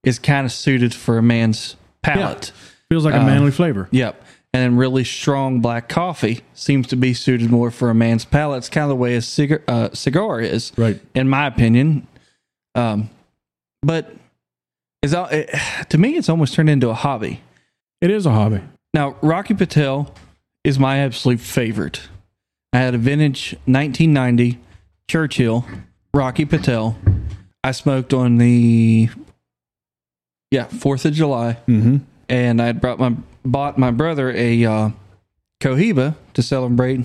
is 0.03 0.19
kind 0.19 0.45
of 0.45 0.51
suited 0.51 0.93
for 0.93 1.17
a 1.17 1.21
man's 1.23 1.75
palate. 2.03 2.51
Feels 2.89 3.05
like 3.05 3.13
a 3.15 3.21
Uh, 3.21 3.25
manly 3.25 3.51
flavor. 3.51 3.87
Yep. 3.91 4.23
And 4.53 4.61
then 4.63 4.75
really 4.77 5.03
strong 5.05 5.61
black 5.61 5.87
coffee 5.87 6.41
seems 6.53 6.85
to 6.87 6.95
be 6.97 7.13
suited 7.13 7.49
more 7.49 7.71
for 7.71 7.89
a 7.89 7.95
man's 7.95 8.25
palate. 8.25 8.57
It's 8.59 8.69
kind 8.69 8.83
of 8.83 8.89
the 8.89 8.95
way 8.97 9.15
a 9.15 9.21
cigar, 9.21 9.61
uh, 9.67 9.89
cigar 9.93 10.41
is, 10.41 10.73
Right. 10.77 10.99
in 11.15 11.29
my 11.29 11.47
opinion. 11.47 12.05
Um, 12.75 13.09
but 13.81 14.13
is 15.01 15.13
all 15.13 15.27
it, 15.27 15.49
to 15.89 15.97
me, 15.97 16.17
it's 16.17 16.27
almost 16.29 16.53
turned 16.53 16.69
into 16.69 16.89
a 16.89 16.93
hobby. 16.93 17.39
It 18.01 18.11
is 18.11 18.25
a 18.25 18.31
hobby. 18.31 18.59
Now, 18.93 19.15
Rocky 19.21 19.53
Patel 19.53 20.13
is 20.63 20.77
my 20.79 20.97
absolute 20.99 21.39
favorite. 21.39 22.01
I 22.73 22.79
had 22.79 22.93
a 22.95 22.97
vintage 22.97 23.53
1990 23.65 24.59
Churchill 25.07 25.65
Rocky 26.13 26.45
Patel. 26.45 26.95
I 27.63 27.71
smoked 27.71 28.13
on 28.13 28.37
the 28.37 29.09
yeah 30.51 30.65
Fourth 30.65 31.05
of 31.05 31.13
July 31.13 31.57
Mm-hmm. 31.67 31.97
and 32.29 32.61
I 32.61 32.65
had 32.67 32.81
brought 32.81 32.99
my 32.99 33.15
bought 33.43 33.77
my 33.77 33.91
brother 33.91 34.31
a 34.31 34.63
uh, 34.65 34.89
Cohiba 35.61 36.15
to 36.33 36.41
celebrate, 36.41 37.01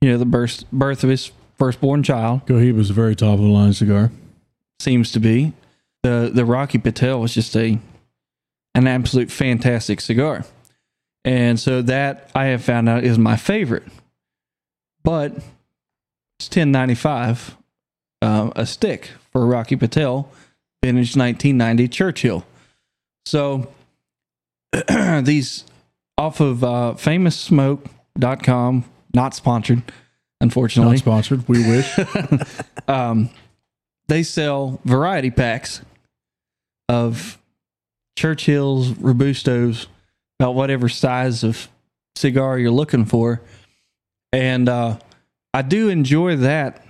you 0.00 0.10
know, 0.10 0.18
the 0.18 0.26
birth 0.26 0.64
birth 0.72 1.02
of 1.04 1.10
his 1.10 1.32
firstborn 1.58 2.02
child. 2.02 2.46
Cohiba 2.46 2.76
was 2.76 2.90
a 2.90 2.94
very 2.94 3.16
top 3.16 3.34
of 3.34 3.40
the 3.40 3.46
line 3.46 3.72
cigar. 3.72 4.10
Seems 4.80 5.10
to 5.12 5.20
be 5.20 5.54
the 6.02 6.30
the 6.32 6.44
Rocky 6.44 6.78
Patel 6.78 7.20
was 7.20 7.34
just 7.34 7.56
a 7.56 7.78
an 8.74 8.86
absolute 8.86 9.30
fantastic 9.30 10.00
cigar, 10.02 10.44
and 11.26 11.58
so 11.58 11.82
that 11.82 12.30
I 12.34 12.46
have 12.46 12.62
found 12.62 12.88
out 12.88 13.04
is 13.04 13.18
my 13.18 13.36
favorite. 13.36 13.82
But 15.02 15.36
it's 16.38 16.48
ten 16.48 16.70
ninety 16.72 16.94
five 16.94 17.56
uh, 18.22 18.50
a 18.56 18.64
stick 18.64 19.10
for 19.32 19.44
Rocky 19.44 19.76
Patel 19.76 20.30
vintage 20.82 21.16
nineteen 21.16 21.58
ninety 21.58 21.88
Churchill. 21.88 22.46
So 23.26 23.68
these 25.22 25.64
off 26.16 26.40
of 26.40 26.64
uh, 26.64 26.94
famoussmoke.com, 26.96 28.84
not 29.12 29.34
sponsored, 29.34 29.82
unfortunately. 30.40 30.94
Not 30.94 31.00
sponsored. 31.00 31.48
We 31.48 31.58
wish. 31.58 31.98
um, 32.88 33.30
they 34.06 34.22
sell 34.22 34.80
variety 34.84 35.32
packs 35.32 35.82
of 36.88 37.38
Churchill's, 38.16 38.90
Robustos, 38.92 39.86
about 40.38 40.54
whatever 40.54 40.88
size 40.88 41.42
of 41.44 41.68
cigar 42.14 42.58
you're 42.58 42.70
looking 42.70 43.04
for. 43.04 43.40
And 44.32 44.68
uh, 44.68 44.98
I 45.54 45.62
do 45.62 45.88
enjoy 45.88 46.36
that 46.36 46.84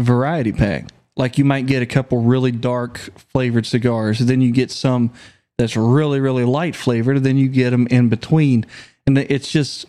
variety 0.00 0.52
pack. 0.52 0.86
like 1.16 1.38
you 1.38 1.44
might 1.44 1.66
get 1.66 1.82
a 1.82 1.86
couple 1.86 2.22
really 2.22 2.52
dark 2.52 2.98
flavored 3.32 3.66
cigars, 3.66 4.20
then 4.20 4.40
you 4.40 4.52
get 4.52 4.70
some 4.70 5.12
that's 5.58 5.76
really 5.76 6.20
really 6.20 6.44
light 6.44 6.76
flavored, 6.76 7.22
then 7.24 7.36
you 7.36 7.48
get 7.48 7.70
them 7.70 7.86
in 7.88 8.08
between, 8.08 8.64
and 9.06 9.18
it's 9.18 9.50
just 9.50 9.86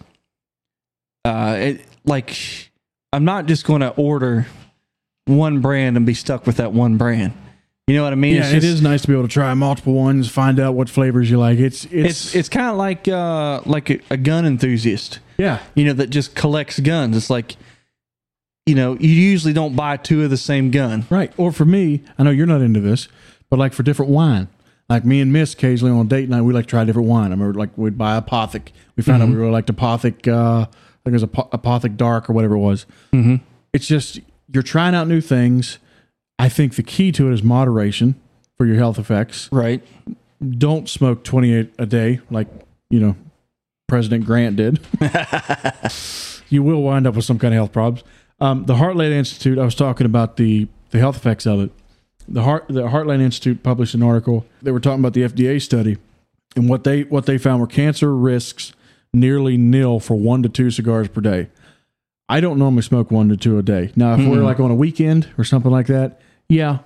uh, 1.25 1.55
it, 1.59 1.85
like 2.05 2.35
I'm 3.13 3.25
not 3.25 3.45
just 3.45 3.65
going 3.65 3.81
to 3.81 3.89
order 3.89 4.47
one 5.25 5.61
brand 5.61 5.97
and 5.97 6.05
be 6.05 6.15
stuck 6.15 6.47
with 6.47 6.57
that 6.57 6.73
one 6.73 6.97
brand. 6.97 7.33
You 7.89 7.95
know 7.95 8.03
what 8.03 8.13
I 8.13 8.15
mean? 8.15 8.35
Yeah, 8.35 8.41
It's 8.41 8.51
just- 8.51 8.65
is 8.65 8.81
nice 8.81 9.01
to 9.01 9.07
be 9.07 9.13
able 9.13 9.23
to 9.23 9.29
try 9.33 9.53
multiple 9.53 9.93
ones, 9.93 10.29
find 10.29 10.59
out 10.59 10.75
what 10.75 10.89
flavors 10.89 11.29
you 11.29 11.39
like. 11.39 11.57
It's 11.59 11.85
it's, 11.85 11.93
It's 12.25 12.35
it's 12.35 12.49
kind 12.49 12.67
of 12.67 12.77
like 12.77 13.07
uh 13.07 13.61
like 13.65 13.89
a, 13.89 13.99
a 14.11 14.17
gun 14.17 14.45
enthusiast. 14.45 15.19
yeah, 15.37 15.59
you 15.75 15.85
know, 15.85 15.93
that 15.93 16.09
just 16.09 16.35
collects 16.35 16.79
guns. 16.79 17.17
It's 17.17 17.29
like, 17.29 17.55
you 18.65 18.75
know, 18.75 18.95
you 18.99 19.09
usually 19.09 19.53
don't 19.53 19.75
buy 19.75 19.97
two 19.97 20.23
of 20.23 20.29
the 20.29 20.37
same 20.37 20.69
gun. 20.71 21.05
right. 21.09 21.33
Or 21.37 21.51
for 21.51 21.65
me, 21.65 22.03
I 22.17 22.23
know 22.23 22.29
you're 22.31 22.45
not 22.45 22.61
into 22.61 22.79
this, 22.79 23.07
but 23.49 23.57
like 23.57 23.73
for 23.73 23.83
different 23.83 24.11
wine, 24.11 24.47
like 24.89 25.05
me 25.05 25.21
and 25.21 25.33
Miss 25.33 25.53
occasionally 25.53 25.91
on 25.97 26.07
date 26.07 26.29
night, 26.29 26.41
we 26.41 26.53
like 26.53 26.65
to 26.65 26.69
try 26.69 26.83
different 26.85 27.07
wine. 27.07 27.27
I 27.27 27.35
remember 27.35 27.57
like 27.57 27.75
we'd 27.77 27.97
buy 27.97 28.19
Apothic. 28.19 28.69
We 28.95 29.03
found 29.03 29.23
out 29.23 29.29
we 29.29 29.35
really 29.35 29.51
liked 29.51 29.69
Apothic. 29.73 30.27
Uh, 30.27 30.61
I 30.61 30.65
think 31.03 31.07
it 31.07 31.11
was 31.13 31.23
Apo- 31.23 31.49
Apothic 31.57 31.97
Dark 31.97 32.29
or 32.29 32.33
whatever 32.33 32.55
it 32.55 32.59
was. 32.59 32.85
Mm-hmm. 33.13 33.35
It's 33.73 33.87
just 33.87 34.19
you're 34.53 34.61
trying 34.63 34.93
out 34.93 35.07
new 35.07 35.21
things. 35.21 35.79
I 36.39 36.49
think 36.49 36.75
the 36.75 36.83
key 36.83 37.11
to 37.11 37.29
it 37.29 37.33
is 37.33 37.43
moderation 37.43 38.19
for 38.57 38.65
your 38.65 38.77
health 38.77 38.97
effects. 38.97 39.49
Right. 39.51 39.85
Don't 40.57 40.89
smoke 40.89 41.23
28 41.23 41.73
a 41.77 41.85
day 41.85 42.21
like, 42.31 42.47
you 42.89 42.99
know, 42.99 43.15
President 43.87 44.25
Grant 44.25 44.55
did. 44.55 44.79
you 46.49 46.63
will 46.63 46.81
wind 46.81 47.05
up 47.05 47.15
with 47.15 47.25
some 47.25 47.37
kind 47.37 47.53
of 47.53 47.57
health 47.57 47.73
problems. 47.73 48.03
Um, 48.39 48.65
the 48.65 48.75
Heartland 48.75 49.11
Institute, 49.11 49.59
I 49.59 49.65
was 49.65 49.75
talking 49.75 50.05
about 50.05 50.37
the, 50.37 50.67
the 50.91 50.99
health 50.99 51.17
effects 51.17 51.45
of 51.45 51.59
it. 51.59 51.71
The 52.27 52.43
Heart 52.43 52.67
the 52.69 52.83
Heartland 52.83 53.21
Institute 53.21 53.63
published 53.63 53.95
an 53.95 54.03
article. 54.03 54.45
They 54.61 54.71
were 54.71 54.79
talking 54.79 54.99
about 54.99 55.13
the 55.13 55.23
FDA 55.23 55.59
study 55.59 55.97
and 56.55 56.69
what 56.69 56.83
they 56.83 57.03
what 57.03 57.25
they 57.25 57.39
found 57.39 57.59
were 57.59 57.67
cancer 57.67 58.15
risks 58.15 58.73
nearly 59.13 59.57
nil 59.57 59.99
for 59.99 60.15
one 60.15 60.43
to 60.43 60.49
two 60.49 60.69
cigars 60.69 61.07
per 61.07 61.21
day. 61.21 61.49
I 62.27 62.39
don't 62.39 62.59
normally 62.59 62.83
smoke 62.83 63.09
one 63.09 63.29
to 63.29 63.37
two 63.37 63.57
a 63.57 63.63
day. 63.63 63.91
Now, 63.95 64.13
if 64.13 64.27
we're 64.27 64.43
like 64.43 64.59
on 64.59 64.69
a 64.69 64.75
weekend 64.75 65.27
or 65.39 65.43
something 65.43 65.71
like 65.71 65.87
that, 65.87 66.21
yeah, 66.49 66.79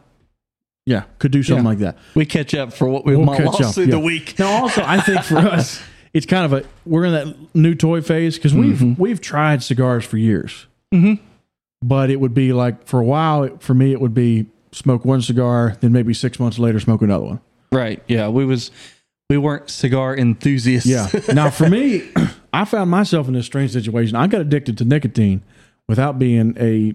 yeah, 0.85 1.03
could 1.19 1.31
do 1.31 1.41
something 1.43 1.63
Yeah. 1.63 1.69
like 1.69 1.77
that. 1.79 1.97
We 2.15 2.25
catch 2.25 2.53
up 2.53 2.73
for 2.73 2.87
what 2.87 3.05
we 3.05 3.15
We'll 3.15 3.25
might 3.25 3.43
lost 3.43 3.61
up, 3.61 3.73
through 3.73 3.85
yeah. 3.85 3.91
the 3.91 3.99
week. 3.99 4.37
Now, 4.37 4.47
also, 4.63 4.83
I 4.85 4.99
think 4.99 5.23
for 5.23 5.37
us, 5.57 5.81
it's 6.13 6.25
kind 6.25 6.45
of 6.45 6.53
a 6.53 6.67
we're 6.85 7.05
in 7.05 7.11
that 7.13 7.55
new 7.55 7.73
toy 7.73 8.01
phase 8.01 8.35
because 8.37 8.53
we've 8.53 8.99
we've 8.99 9.21
tried 9.21 9.63
cigars 9.63 10.05
for 10.05 10.17
years, 10.17 10.67
Mm-hmm. 10.93 11.23
but 11.81 12.09
it 12.11 12.19
would 12.19 12.33
be 12.33 12.53
like 12.53 12.85
for 12.85 12.99
a 12.99 13.03
while 13.05 13.43
it, 13.43 13.61
for 13.63 13.73
me 13.73 13.91
it 13.93 13.99
would 14.01 14.13
be 14.13 14.45
smoke 14.71 15.05
one 15.05 15.21
cigar, 15.21 15.75
then 15.81 15.91
maybe 15.91 16.13
six 16.13 16.39
months 16.39 16.59
later 16.59 16.79
smoke 16.79 17.01
another 17.01 17.25
one. 17.25 17.39
Right. 17.71 18.03
Yeah. 18.07 18.27
We 18.27 18.45
was 18.45 18.69
we 19.29 19.37
weren't 19.37 19.69
cigar 19.69 20.15
enthusiasts. 20.15 20.87
Yeah. 20.87 21.07
now, 21.33 21.49
for 21.49 21.67
me, 21.69 22.11
I 22.53 22.65
found 22.65 22.91
myself 22.91 23.27
in 23.27 23.33
this 23.33 23.45
strange 23.47 23.71
situation. 23.71 24.15
I 24.15 24.27
got 24.27 24.41
addicted 24.41 24.77
to 24.79 24.85
nicotine 24.85 25.41
without 25.87 26.19
being 26.19 26.55
a 26.59 26.93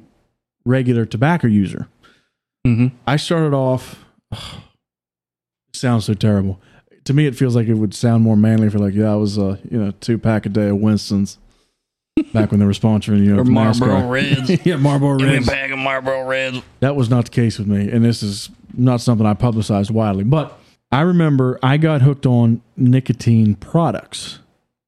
regular 0.64 1.04
tobacco 1.04 1.46
user. 1.48 1.88
Mhm. 2.66 2.92
I 3.06 3.16
started 3.16 3.54
off. 3.54 4.04
it 4.32 4.38
sounds 5.76 6.04
so 6.04 6.14
terrible. 6.14 6.60
To 7.04 7.14
me, 7.14 7.26
it 7.26 7.34
feels 7.34 7.56
like 7.56 7.66
it 7.68 7.74
would 7.74 7.94
sound 7.94 8.22
more 8.22 8.36
manly 8.36 8.66
if 8.66 8.74
you're 8.74 8.82
like, 8.82 8.94
yeah, 8.94 9.12
I 9.12 9.16
was, 9.16 9.38
uh, 9.38 9.56
you 9.70 9.82
know, 9.82 9.92
two 10.00 10.18
pack 10.18 10.44
a 10.44 10.48
day 10.50 10.68
of 10.68 10.76
Winston's 10.76 11.38
back 12.34 12.50
when 12.50 12.60
they 12.60 12.66
were 12.66 12.72
sponsoring, 12.72 13.24
you 13.24 13.34
know, 13.34 13.40
Or 13.40 13.44
Marlboro 13.44 14.08
Reds. 14.08 14.50
yeah, 14.66 14.76
Marlboro 14.76 15.16
Give 15.16 15.26
me 15.28 15.32
a 15.34 15.36
Reds. 15.36 15.46
bag 15.46 15.72
of 15.72 15.78
Marlboro 15.78 16.26
Reds. 16.26 16.60
That 16.80 16.96
was 16.96 17.08
not 17.08 17.24
the 17.26 17.30
case 17.30 17.58
with 17.58 17.68
me, 17.68 17.90
and 17.90 18.04
this 18.04 18.22
is 18.22 18.50
not 18.74 19.00
something 19.00 19.26
I 19.26 19.32
publicized 19.34 19.90
widely. 19.90 20.24
But 20.24 20.58
I 20.92 21.00
remember 21.02 21.58
I 21.62 21.76
got 21.78 22.02
hooked 22.02 22.26
on 22.26 22.60
nicotine 22.76 23.54
products, 23.54 24.40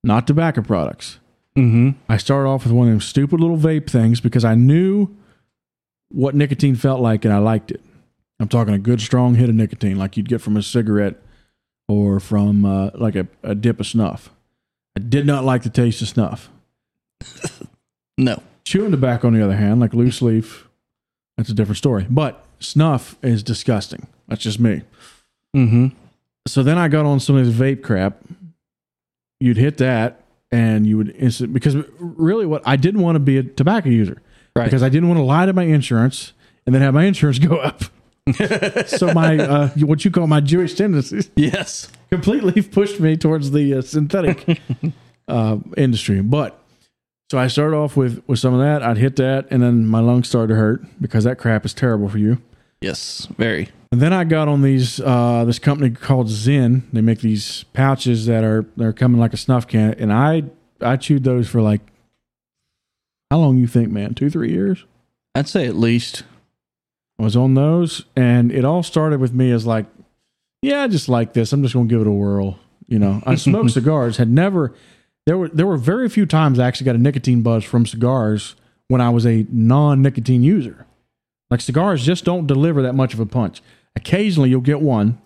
not 0.04 0.26
tobacco 0.26 0.60
products. 0.62 1.18
Mm-hmm. 1.56 1.90
I 2.08 2.16
started 2.18 2.48
off 2.48 2.64
with 2.64 2.72
one 2.72 2.88
of 2.88 2.92
them 2.92 3.00
stupid 3.00 3.40
little 3.40 3.56
vape 3.56 3.88
things 3.88 4.20
because 4.20 4.44
I 4.44 4.54
knew 4.54 5.08
what 6.10 6.34
nicotine 6.34 6.76
felt 6.76 7.00
like 7.00 7.24
and 7.24 7.32
I 7.32 7.38
liked 7.38 7.70
it. 7.70 7.80
I'm 8.38 8.48
talking 8.48 8.74
a 8.74 8.78
good 8.78 9.00
strong 9.00 9.34
hit 9.34 9.48
of 9.48 9.54
nicotine, 9.54 9.98
like 9.98 10.16
you'd 10.16 10.28
get 10.28 10.40
from 10.40 10.56
a 10.56 10.62
cigarette 10.62 11.16
or 11.88 12.20
from 12.20 12.64
uh, 12.64 12.90
like 12.94 13.16
a, 13.16 13.26
a 13.42 13.54
dip 13.54 13.80
of 13.80 13.86
snuff. 13.86 14.30
I 14.96 15.00
did 15.00 15.26
not 15.26 15.44
like 15.44 15.62
the 15.62 15.70
taste 15.70 16.02
of 16.02 16.08
snuff. 16.08 16.50
No. 18.18 18.42
Chewing 18.64 18.90
tobacco, 18.90 19.28
on 19.28 19.32
the 19.32 19.42
other 19.42 19.56
hand, 19.56 19.80
like 19.80 19.94
loose 19.94 20.20
leaf, 20.20 20.68
that's 21.36 21.48
a 21.48 21.54
different 21.54 21.78
story. 21.78 22.06
But 22.08 22.44
snuff 22.58 23.16
is 23.22 23.42
disgusting. 23.42 24.06
That's 24.28 24.42
just 24.42 24.60
me. 24.60 24.82
Mm-hmm. 25.56 25.86
So 26.46 26.62
then 26.62 26.76
I 26.76 26.88
got 26.88 27.06
on 27.06 27.18
some 27.18 27.36
of 27.36 27.46
this 27.46 27.54
vape 27.54 27.82
crap. 27.82 28.18
You'd 29.40 29.56
hit 29.56 29.78
that, 29.78 30.22
and 30.52 30.86
you 30.86 30.98
would 30.98 31.16
instant 31.16 31.54
because 31.54 31.76
really, 31.98 32.44
what 32.44 32.62
I 32.66 32.76
didn't 32.76 33.00
want 33.00 33.16
to 33.16 33.20
be 33.20 33.38
a 33.38 33.42
tobacco 33.42 33.88
user 33.88 34.20
Right. 34.56 34.64
because 34.64 34.82
I 34.82 34.88
didn't 34.88 35.08
want 35.08 35.18
to 35.18 35.24
lie 35.24 35.46
to 35.46 35.52
my 35.52 35.62
insurance 35.62 36.32
and 36.66 36.74
then 36.74 36.82
have 36.82 36.94
my 36.94 37.04
insurance 37.04 37.38
go 37.38 37.56
up. 37.56 37.84
so 38.86 39.12
my 39.12 39.38
uh, 39.38 39.68
what 39.78 40.04
you 40.04 40.10
call 40.10 40.26
my 40.26 40.40
Jewish 40.40 40.74
tendencies 40.74 41.30
yes. 41.36 41.90
completely 42.10 42.62
pushed 42.62 43.00
me 43.00 43.16
towards 43.16 43.50
the 43.50 43.74
uh, 43.74 43.82
synthetic 43.82 44.60
uh, 45.28 45.56
industry. 45.76 46.20
But 46.20 46.62
so 47.30 47.38
I 47.38 47.48
started 47.48 47.76
off 47.76 47.96
with 47.96 48.22
with 48.26 48.38
some 48.38 48.54
of 48.54 48.60
that. 48.60 48.82
I'd 48.82 48.98
hit 48.98 49.16
that, 49.16 49.46
and 49.50 49.62
then 49.62 49.86
my 49.86 50.00
lungs 50.00 50.28
started 50.28 50.48
to 50.48 50.56
hurt 50.56 50.84
because 51.00 51.24
that 51.24 51.38
crap 51.38 51.64
is 51.64 51.74
terrible 51.74 52.08
for 52.08 52.18
you. 52.18 52.38
Yes. 52.80 53.26
Very. 53.36 53.68
And 53.92 54.00
then 54.00 54.12
I 54.12 54.24
got 54.24 54.48
on 54.48 54.62
these 54.62 55.00
uh, 55.00 55.44
this 55.44 55.58
company 55.58 55.90
called 55.90 56.28
Zyn. 56.28 56.82
They 56.92 57.00
make 57.00 57.20
these 57.20 57.64
pouches 57.72 58.26
that 58.26 58.44
are 58.44 58.64
they're 58.76 58.92
coming 58.92 59.20
like 59.20 59.32
a 59.32 59.36
snuff 59.36 59.66
can, 59.66 59.94
and 59.94 60.12
I 60.12 60.44
I 60.80 60.96
chewed 60.96 61.24
those 61.24 61.48
for 61.48 61.60
like 61.60 61.80
how 63.30 63.38
long 63.38 63.58
you 63.58 63.66
think, 63.66 63.90
man? 63.90 64.14
Two 64.14 64.30
three 64.30 64.50
years. 64.50 64.84
I'd 65.34 65.48
say 65.48 65.66
at 65.66 65.76
least. 65.76 66.24
I 67.18 67.22
was 67.22 67.36
on 67.36 67.52
those, 67.52 68.06
and 68.16 68.50
it 68.50 68.64
all 68.64 68.82
started 68.82 69.20
with 69.20 69.34
me 69.34 69.50
as 69.50 69.66
like, 69.66 69.84
yeah, 70.62 70.82
I 70.84 70.88
just 70.88 71.06
like 71.08 71.34
this. 71.34 71.52
I'm 71.52 71.62
just 71.62 71.74
gonna 71.74 71.86
give 71.86 72.00
it 72.00 72.06
a 72.06 72.10
whirl. 72.12 72.58
You 72.88 72.98
know, 72.98 73.22
I 73.26 73.34
smoked 73.36 73.72
cigars. 73.72 74.16
Had 74.16 74.30
never 74.30 74.74
there 75.26 75.36
were 75.36 75.48
there 75.48 75.66
were 75.66 75.76
very 75.76 76.08
few 76.08 76.24
times 76.26 76.58
I 76.58 76.66
actually 76.66 76.86
got 76.86 76.94
a 76.94 76.98
nicotine 76.98 77.42
buzz 77.42 77.62
from 77.62 77.84
cigars 77.86 78.56
when 78.88 79.00
I 79.02 79.10
was 79.10 79.26
a 79.26 79.46
non 79.50 80.00
nicotine 80.02 80.42
user. 80.42 80.86
Like 81.50 81.60
cigars 81.60 82.04
just 82.06 82.24
don't 82.24 82.46
deliver 82.46 82.80
that 82.82 82.94
much 82.94 83.12
of 83.12 83.20
a 83.20 83.26
punch. 83.26 83.60
Occasionally 83.96 84.48
you'll 84.48 84.60
get 84.62 84.80
one, 84.80 85.20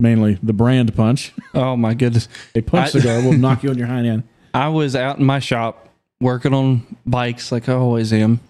mainly 0.00 0.38
the 0.42 0.52
brand 0.52 0.94
punch. 0.96 1.32
Oh 1.54 1.76
my 1.76 1.94
goodness. 1.94 2.28
A 2.56 2.62
punch 2.62 2.88
I- 2.88 2.98
cigar 2.98 3.22
will 3.22 3.32
knock 3.38 3.62
you 3.62 3.70
on 3.70 3.78
your 3.78 3.86
hind 3.86 4.06
end. 4.06 4.24
I 4.52 4.68
was 4.68 4.96
out 4.96 5.18
in 5.18 5.24
my 5.24 5.38
shop 5.38 5.85
working 6.20 6.54
on 6.54 6.96
bikes 7.04 7.52
like 7.52 7.68
I 7.68 7.74
always 7.74 8.12
am. 8.12 8.40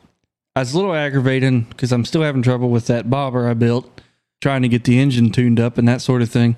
I 0.54 0.60
was 0.60 0.72
a 0.72 0.76
little 0.76 0.94
aggravating 0.94 1.62
because 1.62 1.92
I'm 1.92 2.04
still 2.04 2.22
having 2.22 2.42
trouble 2.42 2.70
with 2.70 2.86
that 2.86 3.10
bobber 3.10 3.48
I 3.48 3.54
built, 3.54 4.00
trying 4.40 4.62
to 4.62 4.68
get 4.68 4.84
the 4.84 4.98
engine 4.98 5.30
tuned 5.30 5.60
up 5.60 5.76
and 5.76 5.86
that 5.86 6.00
sort 6.00 6.22
of 6.22 6.30
thing. 6.30 6.56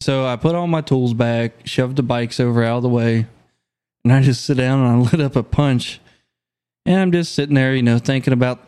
So 0.00 0.26
I 0.26 0.36
put 0.36 0.54
all 0.54 0.66
my 0.66 0.82
tools 0.82 1.14
back, 1.14 1.66
shoved 1.66 1.96
the 1.96 2.02
bikes 2.02 2.38
over 2.38 2.62
out 2.62 2.78
of 2.78 2.82
the 2.82 2.88
way, 2.88 3.26
and 4.04 4.12
I 4.12 4.22
just 4.22 4.44
sit 4.44 4.56
down 4.56 4.80
and 4.80 4.88
I 4.88 5.10
lit 5.10 5.20
up 5.20 5.36
a 5.36 5.42
punch. 5.42 6.00
And 6.86 7.00
I'm 7.00 7.12
just 7.12 7.34
sitting 7.34 7.54
there, 7.54 7.74
you 7.74 7.82
know, 7.82 7.98
thinking 7.98 8.32
about 8.34 8.60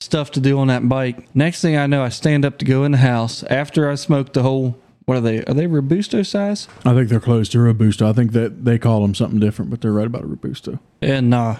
stuff 0.00 0.30
to 0.32 0.40
do 0.40 0.58
on 0.58 0.66
that 0.66 0.88
bike. 0.88 1.34
Next 1.34 1.62
thing 1.62 1.76
I 1.76 1.86
know, 1.86 2.02
I 2.02 2.10
stand 2.10 2.44
up 2.44 2.58
to 2.58 2.64
go 2.64 2.84
in 2.84 2.92
the 2.92 2.98
house 2.98 3.42
after 3.44 3.90
I 3.90 3.94
smoked 3.94 4.34
the 4.34 4.42
whole. 4.42 4.78
What 5.06 5.16
are 5.16 5.20
they? 5.20 5.44
Are 5.44 5.54
they 5.54 5.66
Robusto 5.66 6.22
size? 6.22 6.68
I 6.84 6.94
think 6.94 7.08
they're 7.08 7.18
close 7.20 7.48
to 7.50 7.58
Robusto. 7.60 8.08
I 8.08 8.12
think 8.12 8.32
that 8.32 8.64
they 8.64 8.78
call 8.78 9.02
them 9.02 9.14
something 9.14 9.40
different, 9.40 9.70
but 9.70 9.80
they're 9.80 9.92
right 9.92 10.06
about 10.06 10.22
a 10.22 10.26
Robusto. 10.26 10.78
And 11.00 11.34
uh, 11.34 11.56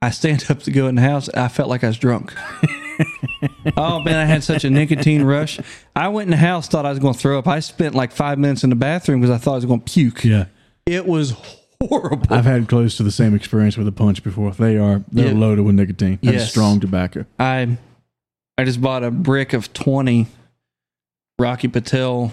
I 0.00 0.10
stand 0.10 0.46
up 0.50 0.60
to 0.62 0.70
go 0.70 0.86
in 0.88 0.94
the 0.94 1.02
house. 1.02 1.28
I 1.30 1.48
felt 1.48 1.68
like 1.68 1.84
I 1.84 1.88
was 1.88 1.98
drunk. 1.98 2.32
oh 3.76 4.00
man, 4.00 4.16
I 4.16 4.24
had 4.24 4.42
such 4.44 4.64
a 4.64 4.70
nicotine 4.70 5.22
rush. 5.22 5.60
I 5.94 6.08
went 6.08 6.28
in 6.28 6.30
the 6.30 6.36
house, 6.36 6.68
thought 6.68 6.86
I 6.86 6.90
was 6.90 6.98
going 6.98 7.14
to 7.14 7.18
throw 7.20 7.38
up. 7.38 7.46
I 7.46 7.60
spent 7.60 7.94
like 7.94 8.12
five 8.12 8.38
minutes 8.38 8.64
in 8.64 8.70
the 8.70 8.76
bathroom 8.76 9.20
because 9.20 9.34
I 9.34 9.38
thought 9.38 9.52
I 9.52 9.56
was 9.56 9.64
going 9.66 9.80
to 9.80 9.92
puke. 9.92 10.24
Yeah. 10.24 10.46
It 10.86 11.06
was 11.06 11.34
horrible. 11.82 12.26
I've 12.32 12.44
had 12.44 12.68
close 12.68 12.96
to 12.98 13.02
the 13.02 13.10
same 13.10 13.34
experience 13.34 13.76
with 13.76 13.88
a 13.88 13.92
punch 13.92 14.22
before. 14.22 14.52
They 14.52 14.76
are 14.78 15.02
they're 15.12 15.32
Yeah. 15.32 15.38
loaded 15.38 15.62
with 15.62 15.74
nicotine. 15.74 16.18
That's 16.22 16.36
Yes. 16.36 16.50
strong 16.50 16.80
tobacco. 16.80 17.26
I 17.38 17.76
I 18.56 18.64
just 18.64 18.80
bought 18.80 19.02
a 19.02 19.10
brick 19.10 19.52
of 19.52 19.72
twenty 19.72 20.28
Rocky 21.38 21.68
Patel 21.68 22.32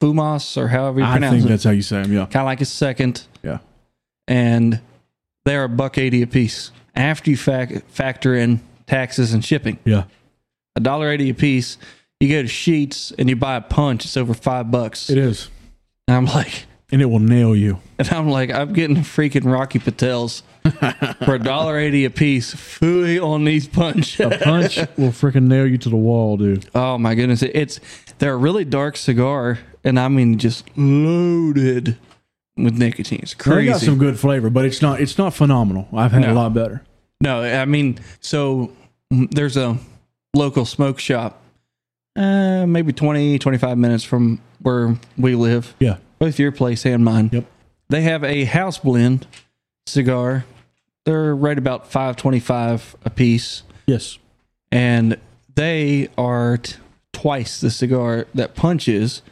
Fumas 0.00 0.56
or 0.56 0.68
however 0.68 1.00
you 1.00 1.06
pronounce 1.06 1.22
it. 1.22 1.26
I 1.26 1.30
think 1.30 1.44
it. 1.46 1.48
that's 1.48 1.64
how 1.64 1.70
you 1.70 1.82
say 1.82 2.02
them. 2.02 2.12
Yeah. 2.12 2.26
Kind 2.26 2.36
of 2.36 2.46
like 2.46 2.60
a 2.60 2.66
second. 2.66 3.26
Yeah. 3.42 3.58
And 4.28 4.80
they're 5.44 5.64
a 5.64 5.68
buck 5.68 5.98
eighty 5.98 6.22
a 6.22 6.26
piece 6.26 6.70
after 6.94 7.30
you 7.30 7.36
fac- 7.36 7.86
factor 7.88 8.34
in 8.34 8.60
taxes 8.86 9.32
and 9.32 9.44
shipping. 9.44 9.78
Yeah. 9.84 10.04
a 10.74 10.80
dollar 10.80 11.10
eighty 11.10 11.30
a 11.30 11.34
piece. 11.34 11.78
You 12.20 12.28
go 12.30 12.42
to 12.42 12.48
Sheetz 12.48 13.12
and 13.18 13.28
you 13.28 13.36
buy 13.36 13.56
a 13.56 13.60
punch, 13.60 14.04
it's 14.06 14.16
over 14.16 14.32
five 14.34 14.70
bucks. 14.70 15.10
It 15.10 15.18
is. 15.18 15.48
And 16.08 16.16
I'm 16.16 16.24
like, 16.24 16.64
and 16.92 17.02
it 17.02 17.06
will 17.06 17.18
nail 17.20 17.54
you. 17.54 17.78
And 17.98 18.08
I'm 18.10 18.28
like, 18.28 18.50
I'm 18.50 18.72
getting 18.72 18.96
freaking 18.96 19.50
Rocky 19.50 19.78
Patels 19.78 20.42
for 21.24 21.34
a 21.34 21.38
dollar 21.38 21.78
eighty 21.78 22.04
a 22.04 22.10
piece. 22.10 22.54
Fooey 22.54 23.22
on 23.22 23.44
these 23.44 23.68
punch. 23.68 24.18
A 24.20 24.30
punch 24.38 24.76
will 24.96 25.10
freaking 25.10 25.44
nail 25.44 25.66
you 25.66 25.78
to 25.78 25.88
the 25.88 25.96
wall, 25.96 26.36
dude. 26.36 26.68
oh 26.74 26.98
my 26.98 27.14
goodness. 27.14 27.42
It's 27.42 27.80
they're 28.18 28.34
a 28.34 28.36
really 28.38 28.64
dark 28.64 28.96
cigar, 28.96 29.58
and 29.84 29.98
I 29.98 30.08
mean 30.08 30.38
just 30.38 30.64
loaded 30.76 31.96
with 32.56 32.78
nicotine. 32.78 33.20
It's 33.22 33.34
They 33.34 33.42
crazy. 33.42 33.70
got 33.70 33.80
some 33.80 33.98
good 33.98 34.18
flavor, 34.18 34.50
but 34.50 34.64
it's 34.64 34.80
not 34.82 35.00
it's 35.00 35.18
not 35.18 35.34
phenomenal. 35.34 35.88
I've 35.92 36.12
had 36.12 36.22
No. 36.22 36.32
a 36.32 36.34
lot 36.34 36.54
better. 36.54 36.82
No, 37.20 37.42
I 37.42 37.64
mean, 37.64 37.98
so 38.20 38.72
mm, 39.12 39.30
there's 39.34 39.56
a 39.56 39.78
local 40.34 40.64
smoke 40.66 40.98
shop, 40.98 41.40
uh, 42.14 42.66
maybe 42.66 42.92
20, 42.92 43.38
25 43.38 43.78
minutes 43.78 44.04
from 44.04 44.40
where 44.60 44.96
we 45.16 45.34
live, 45.34 45.74
Yeah. 45.78 45.96
both 46.18 46.38
your 46.38 46.52
place 46.52 46.84
and 46.84 47.04
mine. 47.04 47.30
Yep. 47.32 47.44
They 47.88 48.02
have 48.02 48.22
a 48.24 48.44
house 48.44 48.78
blend 48.78 49.26
cigar. 49.86 50.44
They're 51.04 51.34
right 51.34 51.56
about 51.56 51.90
525 51.90 52.96
a 53.04 53.10
piece, 53.10 53.62
Yes. 53.86 54.18
and 54.72 55.16
they 55.54 56.08
are 56.18 56.56
t- 56.58 56.74
twice 57.16 57.62
the 57.62 57.70
cigar 57.70 58.26
that 58.34 58.54
punches, 58.54 59.22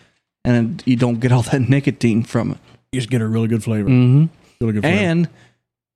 and 0.43 0.83
you 0.87 0.97
don't 0.97 1.21
get 1.21 1.33
all 1.33 1.43
that 1.43 1.61
nicotine 1.69 2.23
from 2.23 2.53
it. 2.53 2.59
You 2.93 3.01
just 3.01 3.11
get 3.11 3.21
a 3.21 3.29
really 3.29 3.47
good 3.47 3.63
flavor. 3.63 3.91
Mm-hmm. 3.91 4.27
Really 4.61 4.73
good 4.73 4.83
flavor. 4.83 4.97
And 4.97 5.29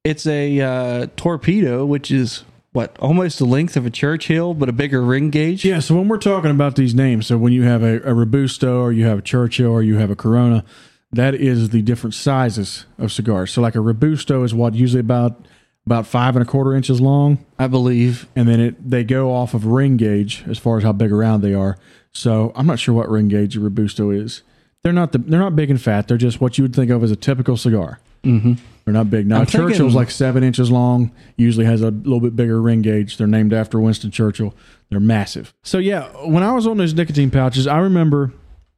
it's 0.05 0.27
a 0.27 0.61
uh, 0.61 1.07
torpedo, 1.16 1.87
which 1.87 2.11
is 2.11 2.44
what 2.72 2.94
almost 2.98 3.38
the 3.38 3.46
length 3.46 3.74
of 3.77 3.87
a 3.87 3.90
Churchill, 3.90 4.53
but 4.53 4.68
a 4.68 4.72
bigger 4.72 5.01
ring 5.01 5.31
gauge. 5.31 5.64
Yeah, 5.64 5.81
so 5.81 5.96
when 5.96 6.09
we're 6.09 6.18
talking 6.18 6.51
about 6.51 6.77
these 6.77 6.94
names, 6.94 7.27
so 7.27 7.38
when 7.38 7.55
you 7.55 7.62
have 7.62 7.83
a, 7.83 8.03
a 8.03 8.12
Robusto 8.12 8.83
or 8.83 8.92
you 8.92 9.07
have 9.07 9.20
a 9.20 9.22
Churchill 9.22 9.70
or 9.70 9.83
you 9.83 9.96
have 9.96 10.11
a 10.11 10.16
Corona, 10.16 10.62
that 11.11 11.35
is 11.35 11.70
the 11.70 11.81
different 11.81 12.12
sizes 12.12 12.85
of 12.98 13.12
cigars. 13.12 13.51
So 13.51 13.62
like 13.62 13.74
a 13.74 13.81
Robusto 13.81 14.42
is 14.42 14.53
what 14.53 14.74
usually 14.74 15.01
about 15.01 15.46
about 15.86 16.06
five 16.06 16.36
and 16.36 16.42
a 16.46 16.48
quarter 16.48 16.74
inches 16.74 17.00
long, 17.00 17.44
I 17.58 17.66
believe. 17.66 18.26
and 18.36 18.46
then 18.48 18.60
it 18.60 18.90
they 18.90 19.04
go 19.04 19.32
off 19.34 19.54
of 19.54 19.64
ring 19.66 19.96
gauge 19.96 20.44
as 20.46 20.58
far 20.58 20.76
as 20.78 20.84
how 20.84 20.92
big 20.92 21.10
around 21.12 21.40
they 21.40 21.54
are. 21.54 21.78
So 22.12 22.52
I'm 22.54 22.66
not 22.66 22.78
sure 22.78 22.94
what 22.94 23.08
ring 23.08 23.28
gauge 23.28 23.56
a 23.56 23.60
Robusto 23.60 24.10
is. 24.10 24.42
They're 24.84 24.92
not 24.92 25.12
the 25.12 25.18
they're 25.18 25.40
not 25.40 25.56
big 25.56 25.70
and 25.70 25.80
fat. 25.80 26.08
They're 26.08 26.16
just 26.16 26.40
what 26.40 26.58
you 26.58 26.64
would 26.64 26.74
think 26.76 26.90
of 26.90 27.02
as 27.02 27.10
a 27.10 27.16
typical 27.16 27.56
cigar. 27.56 28.00
Mm-hmm. 28.24 28.54
They're 28.84 28.94
not 28.94 29.10
big. 29.10 29.26
Now 29.26 29.40
I'm 29.40 29.46
Churchill's 29.46 29.78
thinking- 29.78 29.94
like 29.96 30.10
seven 30.10 30.42
inches 30.42 30.70
long. 30.70 31.10
Usually 31.36 31.64
has 31.66 31.82
a 31.82 31.90
little 31.90 32.20
bit 32.20 32.34
bigger 32.36 32.60
ring 32.60 32.82
gauge. 32.82 33.16
They're 33.16 33.26
named 33.26 33.52
after 33.52 33.78
Winston 33.80 34.10
Churchill. 34.10 34.54
They're 34.90 35.00
massive. 35.00 35.52
So 35.62 35.78
yeah, 35.78 36.08
when 36.26 36.42
I 36.42 36.52
was 36.52 36.66
on 36.66 36.76
those 36.78 36.94
nicotine 36.94 37.30
pouches, 37.30 37.66
I 37.66 37.78
remember 37.78 38.32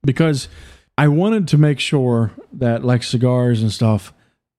because 0.04 0.48
I 0.98 1.08
wanted 1.08 1.48
to 1.48 1.58
make 1.58 1.80
sure 1.80 2.32
that 2.54 2.84
like 2.84 3.02
cigars 3.02 3.62
and 3.62 3.72
stuff. 3.72 4.12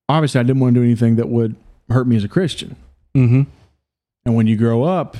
Obviously, 0.10 0.39
I 0.39 0.43
didn't 0.43 0.60
want 0.62 0.73
to 0.75 0.80
do 0.80 0.84
anything 0.86 1.15
that 1.17 1.30
would 1.30 1.56
hurt 1.91 2.08
me 2.08 2.15
as 2.15 2.23
a 2.23 2.30
Christian. 2.30 2.75
Mm-hmm. 3.15 3.43
And 4.25 4.36
when 4.36 4.47
you 4.47 4.56
grow 4.56 4.84
up 4.84 5.17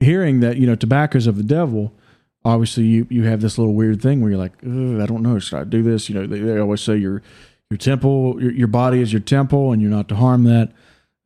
hearing 0.00 0.40
that, 0.40 0.56
you 0.56 0.66
know, 0.66 0.74
tobacco's 0.74 1.26
of 1.26 1.36
the 1.36 1.42
devil, 1.42 1.92
obviously 2.44 2.84
you, 2.84 3.06
you 3.10 3.24
have 3.24 3.40
this 3.40 3.58
little 3.58 3.74
weird 3.74 4.00
thing 4.00 4.20
where 4.20 4.30
you're 4.30 4.38
like, 4.38 4.56
I 4.62 5.06
don't 5.06 5.22
know, 5.22 5.38
should 5.38 5.58
I 5.58 5.64
do 5.64 5.82
this? 5.82 6.08
You 6.08 6.14
know, 6.14 6.26
they, 6.26 6.40
they 6.40 6.58
always 6.58 6.80
say 6.80 6.96
your 6.96 7.22
your 7.70 7.78
temple, 7.78 8.42
your, 8.42 8.50
your 8.52 8.66
body 8.66 9.00
is 9.00 9.12
your 9.12 9.20
temple, 9.20 9.72
and 9.72 9.82
you're 9.82 9.90
not 9.90 10.08
to 10.08 10.16
harm 10.16 10.44
that. 10.44 10.72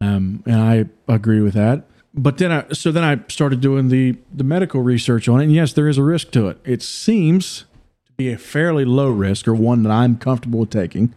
Um, 0.00 0.42
and 0.44 0.60
I 0.60 0.86
agree 1.06 1.40
with 1.40 1.54
that. 1.54 1.84
But 2.14 2.38
then 2.38 2.50
I 2.50 2.72
so 2.72 2.90
then 2.90 3.04
I 3.04 3.20
started 3.28 3.60
doing 3.60 3.88
the 3.88 4.16
the 4.34 4.44
medical 4.44 4.82
research 4.82 5.28
on 5.28 5.40
it, 5.40 5.44
and 5.44 5.52
yes, 5.52 5.72
there 5.72 5.88
is 5.88 5.98
a 5.98 6.02
risk 6.02 6.30
to 6.32 6.48
it. 6.48 6.58
It 6.64 6.82
seems 6.82 7.64
to 8.06 8.12
be 8.12 8.30
a 8.30 8.36
fairly 8.36 8.84
low 8.84 9.10
risk, 9.10 9.46
or 9.46 9.54
one 9.54 9.82
that 9.84 9.92
I'm 9.92 10.18
comfortable 10.18 10.60
with 10.60 10.70
taking, 10.70 11.14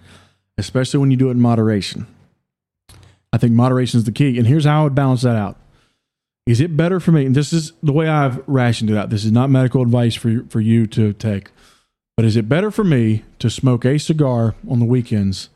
especially 0.58 1.00
when 1.00 1.12
you 1.12 1.18
do 1.18 1.30
it 1.30 1.32
in 1.32 1.42
moderation. 1.42 2.08
I 3.36 3.38
think 3.38 3.52
moderation 3.52 3.98
is 3.98 4.06
the 4.06 4.14
key. 4.14 4.38
And 4.38 4.48
here's 4.48 4.64
how 4.64 4.80
I 4.80 4.84
would 4.86 4.96
balance 4.96 5.24
that 5.24 5.36
out. 5.36 5.58
Is 6.46 6.62
it 6.62 6.78
better 6.78 7.02
for 7.02 7.12
me? 7.12 7.26
And 7.26 7.36
this 7.36 7.52
is 7.52 7.74
the 7.84 7.92
way 7.92 8.08
I've 8.08 8.42
rationed 8.48 8.90
it 8.90 8.96
out. 8.96 9.10
This 9.10 9.26
is 9.26 9.32
not 9.34 9.50
medical 9.50 9.82
advice 9.82 10.16
for 10.16 10.46
for 10.48 10.62
you 10.62 10.88
to 10.88 11.12
take. 11.12 11.52
But 12.16 12.26
is 12.26 12.38
it 12.38 12.48
better 12.48 12.72
for 12.72 12.86
me 12.86 13.26
to 13.40 13.50
smoke 13.50 13.84
a 13.84 13.98
cigar 13.98 14.56
on 14.70 14.80
the 14.80 14.86
weekends, 14.86 15.50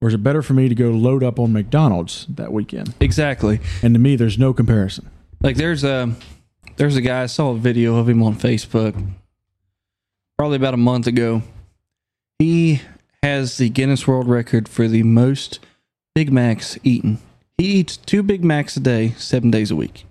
or 0.00 0.08
is 0.08 0.14
it 0.14 0.22
better 0.22 0.40
for 0.40 0.54
me 0.54 0.70
to 0.70 0.74
go 0.74 0.88
load 0.88 1.22
up 1.22 1.38
on 1.38 1.52
McDonald's 1.52 2.24
that 2.30 2.50
weekend? 2.50 2.94
Exactly. 2.98 3.60
And 3.82 3.94
to 3.94 4.00
me, 4.00 4.16
there's 4.16 4.38
no 4.38 4.54
comparison. 4.54 5.10
Like 5.42 5.56
there's 5.56 5.84
a 5.84 6.14
there's 6.76 6.96
a 6.96 7.02
guy 7.02 7.24
I 7.24 7.26
saw 7.26 7.50
a 7.50 7.58
video 7.58 7.96
of 7.96 8.08
him 8.08 8.22
on 8.22 8.36
Facebook 8.36 8.94
probably 10.38 10.56
about 10.56 10.72
a 10.72 10.78
month 10.78 11.06
ago. 11.06 11.42
He 12.38 12.80
has 13.22 13.58
the 13.58 13.68
Guinness 13.68 14.06
World 14.06 14.28
Record 14.30 14.66
for 14.66 14.88
the 14.88 15.02
most 15.02 15.60
Big 16.18 16.32
Macs 16.32 16.76
eaten. 16.82 17.18
He 17.58 17.64
eats 17.66 17.96
two 17.96 18.24
Big 18.24 18.42
Macs 18.42 18.76
a 18.76 18.80
day, 18.80 19.10
seven 19.16 19.52
days 19.52 19.70
a 19.70 19.76
week. 19.76 20.04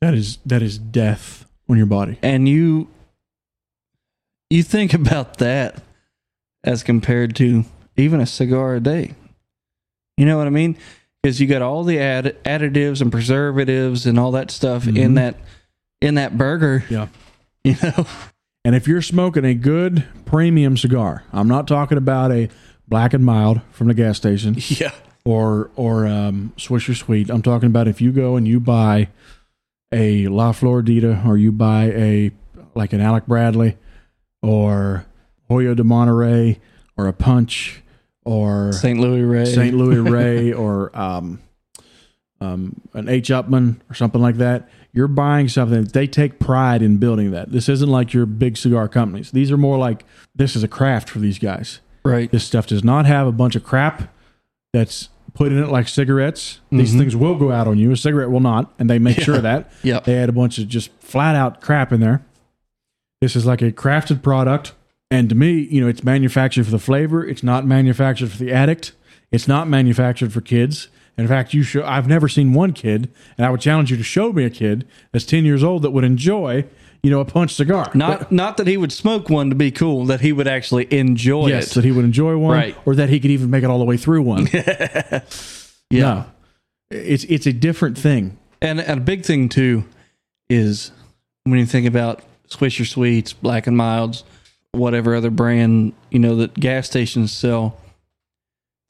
That 0.00 0.14
is 0.14 0.38
that 0.44 0.62
is 0.62 0.78
death 0.78 1.44
on 1.68 1.76
your 1.76 1.86
body. 1.86 2.18
and 2.24 2.48
you 2.48 2.88
you 4.50 4.64
think 4.64 4.92
about 5.02 5.38
that 5.38 5.80
as 6.64 6.82
compared 6.82 7.36
to 7.36 7.64
even 7.96 8.20
a 8.20 8.26
cigar 8.26 8.74
a 8.74 8.80
day 8.80 9.14
you 10.16 10.26
know 10.26 10.36
what 10.38 10.46
i 10.48 10.50
mean 10.50 10.76
because 11.22 11.40
you 11.40 11.46
got 11.46 11.62
all 11.62 11.84
the 11.84 11.98
add- 12.00 12.36
additives 12.44 13.00
and 13.00 13.10
preservatives 13.12 14.04
and 14.06 14.18
all 14.18 14.32
that 14.32 14.50
stuff 14.50 14.86
in 14.88 14.94
Mhm. 14.94 15.14
that 15.14 15.36
in 16.00 16.14
that 16.16 16.36
burger 16.36 16.84
Yeah. 16.90 17.06
you 17.64 17.76
know 17.82 18.06
And 18.64 18.74
if 18.74 18.86
you're 18.88 19.02
smoking 19.02 19.44
a 19.44 19.54
good 19.54 20.04
premium 20.24 20.76
cigar, 20.76 21.24
I'm 21.32 21.48
not 21.48 21.66
talking 21.66 21.98
about 21.98 22.30
a 22.32 22.48
black 22.88 23.12
and 23.14 23.24
mild 23.24 23.60
from 23.72 23.86
the 23.88 23.94
gas 23.94 24.16
station 24.16 24.56
yeah 24.68 24.90
or 25.24 25.70
or 25.76 26.06
um, 26.06 26.52
Swisher 26.56 26.96
Sweet. 26.96 27.30
I'm 27.30 27.42
talking 27.42 27.68
about 27.68 27.88
if 27.88 28.00
you 28.00 28.12
go 28.12 28.36
and 28.36 28.46
you 28.46 28.60
buy 28.60 29.08
a 29.92 30.26
La 30.28 30.52
Floridita 30.52 31.24
or 31.26 31.36
you 31.36 31.52
buy 31.52 31.84
a 31.94 32.30
like 32.74 32.92
an 32.92 33.00
Alec 33.00 33.26
Bradley 33.26 33.76
or 34.42 35.06
Hoyo 35.50 35.76
de 35.76 35.82
Monterrey 35.82 36.58
or 36.96 37.06
a 37.06 37.12
Punch 37.12 37.82
or 38.24 38.72
st 38.72 39.00
luis 39.00 39.24
rey 39.24 39.44
St. 39.44 39.74
Louis 39.74 39.98
Ray 40.10 40.52
or 40.52 40.96
um, 40.98 41.40
um, 42.40 42.80
an 42.94 43.08
H. 43.08 43.28
Upmann 43.28 43.80
or 43.90 43.94
something 43.94 44.20
like 44.20 44.36
that. 44.36 44.68
You're 44.92 45.08
buying 45.08 45.48
something. 45.48 45.84
That 45.84 45.92
they 45.92 46.06
take 46.06 46.38
pride 46.38 46.82
in 46.82 46.98
building 46.98 47.30
that. 47.30 47.50
This 47.50 47.68
isn't 47.68 47.88
like 47.88 48.12
your 48.12 48.26
big 48.26 48.56
cigar 48.56 48.88
companies. 48.88 49.30
These 49.30 49.50
are 49.50 49.56
more 49.56 49.78
like 49.78 50.04
this 50.34 50.56
is 50.56 50.62
a 50.62 50.68
craft 50.68 51.08
for 51.08 51.18
these 51.18 51.38
guys. 51.38 51.80
right 52.04 52.30
This 52.30 52.44
stuff 52.44 52.66
does 52.66 52.84
not 52.84 53.06
have 53.06 53.26
a 53.26 53.32
bunch 53.32 53.56
of 53.56 53.64
crap 53.64 54.12
that's 54.72 55.08
put 55.34 55.52
in 55.52 55.58
it 55.62 55.68
like 55.68 55.88
cigarettes. 55.88 56.60
These 56.70 56.94
Mhm. 56.94 56.98
things 56.98 57.16
will 57.16 57.36
go 57.36 57.52
out 57.52 57.66
on 57.66 57.78
you. 57.78 57.90
A 57.92 57.96
cigarette 57.96 58.30
will 58.30 58.40
not, 58.40 58.72
and 58.78 58.88
they 58.90 58.98
make 58.98 59.18
sure 59.20 59.36
of 59.36 59.42
that. 59.42 59.70
Yep. 59.82 60.04
They 60.04 60.16
add 60.18 60.28
a 60.28 60.32
bunch 60.32 60.58
of 60.58 60.68
just 60.68 60.90
flat 61.00 61.34
out 61.36 61.60
crap 61.60 61.92
in 61.92 62.00
there. 62.00 62.22
This 63.20 63.36
is 63.36 63.46
like 63.46 63.62
a 63.62 63.72
crafted 63.72 64.22
product. 64.22 64.72
And 65.10 65.28
to 65.28 65.34
me, 65.34 65.52
you 65.70 65.80
know, 65.80 65.88
it's 65.88 66.02
manufactured 66.02 66.64
for 66.64 66.70
the 66.70 66.78
flavor. 66.78 67.24
It's 67.26 67.42
not 67.42 67.66
manufactured 67.66 68.30
for 68.30 68.38
the 68.38 68.52
addict. 68.52 68.92
It's 69.30 69.46
not 69.46 69.68
manufactured 69.68 70.32
for 70.32 70.40
kids. 70.40 70.88
In 71.18 71.28
fact, 71.28 71.52
you 71.52 71.62
show 71.62 71.84
I've 71.84 72.08
never 72.08 72.28
seen 72.28 72.54
one 72.54 72.72
kid, 72.72 73.10
and 73.36 73.46
I 73.46 73.50
would 73.50 73.60
challenge 73.60 73.90
you 73.90 73.96
to 73.98 74.02
show 74.02 74.32
me 74.32 74.44
a 74.44 74.50
kid 74.50 74.86
that's 75.12 75.26
10 75.26 75.44
years 75.44 75.62
old 75.62 75.82
that 75.82 75.90
would 75.90 76.04
enjoy, 76.04 76.64
you 77.02 77.10
know, 77.10 77.20
a 77.20 77.24
punch 77.24 77.54
cigar. 77.54 77.90
not 77.94 78.30
not 78.30 78.56
that 78.58 78.66
he 78.66 78.76
would 78.76 78.92
smoke 78.92 79.28
one 79.28 79.50
to 79.50 79.56
be 79.56 79.70
cool 79.70 80.04
that 80.06 80.20
he 80.20 80.32
would 80.32 80.46
actually 80.48 80.86
enjoy 80.92 81.46
it. 81.46 81.50
yes, 81.50 81.72
it 81.72 81.74
that 81.76 81.84
he 81.84 81.90
would 81.92 82.04
enjoy 82.04 82.36
one, 82.36 82.56
Right. 82.56 82.76
or 82.86 82.94
that 82.94 83.08
he 83.08 83.18
could 83.20 83.30
even 83.32 83.50
make 83.50 83.64
it 83.64 83.70
all 83.70 83.78
the 83.78 83.84
way 83.84 83.96
through 83.96 84.22
one. 84.22 84.46
yeah 84.52 85.20
No. 85.90 86.24
It's 86.90 87.24
it's 87.24 87.46
a 87.46 87.52
different 87.52 87.96
thing. 87.98 88.36
And, 88.60 88.78
and 88.80 89.00
a 89.00 89.02
big 89.02 89.24
thing 89.24 89.48
too 89.48 89.84
is 90.50 90.92
when 91.44 91.58
you 91.58 91.66
think 91.66 91.86
about 91.86 92.20
Swisher 92.48 92.86
Sweets, 92.86 93.32
Black 93.32 93.66
and 93.66 93.76
Milds, 93.76 94.24
whatever 94.72 95.14
other 95.14 95.30
brand 95.30 95.94
you 96.10 96.18
know 96.18 96.36
that 96.36 96.54
gas 96.54 96.86
stations 96.86 97.32
sell 97.32 97.78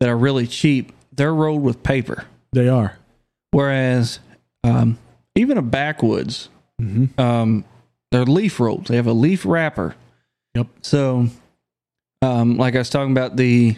that 0.00 0.08
are 0.08 0.16
really 0.18 0.46
cheap, 0.48 0.92
they're 1.12 1.32
rolled 1.34 1.62
with 1.62 1.82
paper. 1.84 2.24
They 2.52 2.68
are. 2.68 2.98
Whereas 3.52 4.18
um, 4.64 4.98
even 5.36 5.56
a 5.58 5.62
backwoods, 5.62 6.48
Mm-hmm. 6.80 7.20
um, 7.20 7.64
they're 8.12 8.24
leaf 8.24 8.60
rolled. 8.60 8.86
They 8.86 8.96
have 8.96 9.06
a 9.06 9.12
leaf 9.12 9.44
wrapper. 9.44 9.96
Yep. 10.54 10.68
So, 10.82 11.28
um, 12.20 12.56
like 12.56 12.74
I 12.74 12.78
was 12.78 12.90
talking 12.90 13.12
about 13.12 13.36
the 13.36 13.76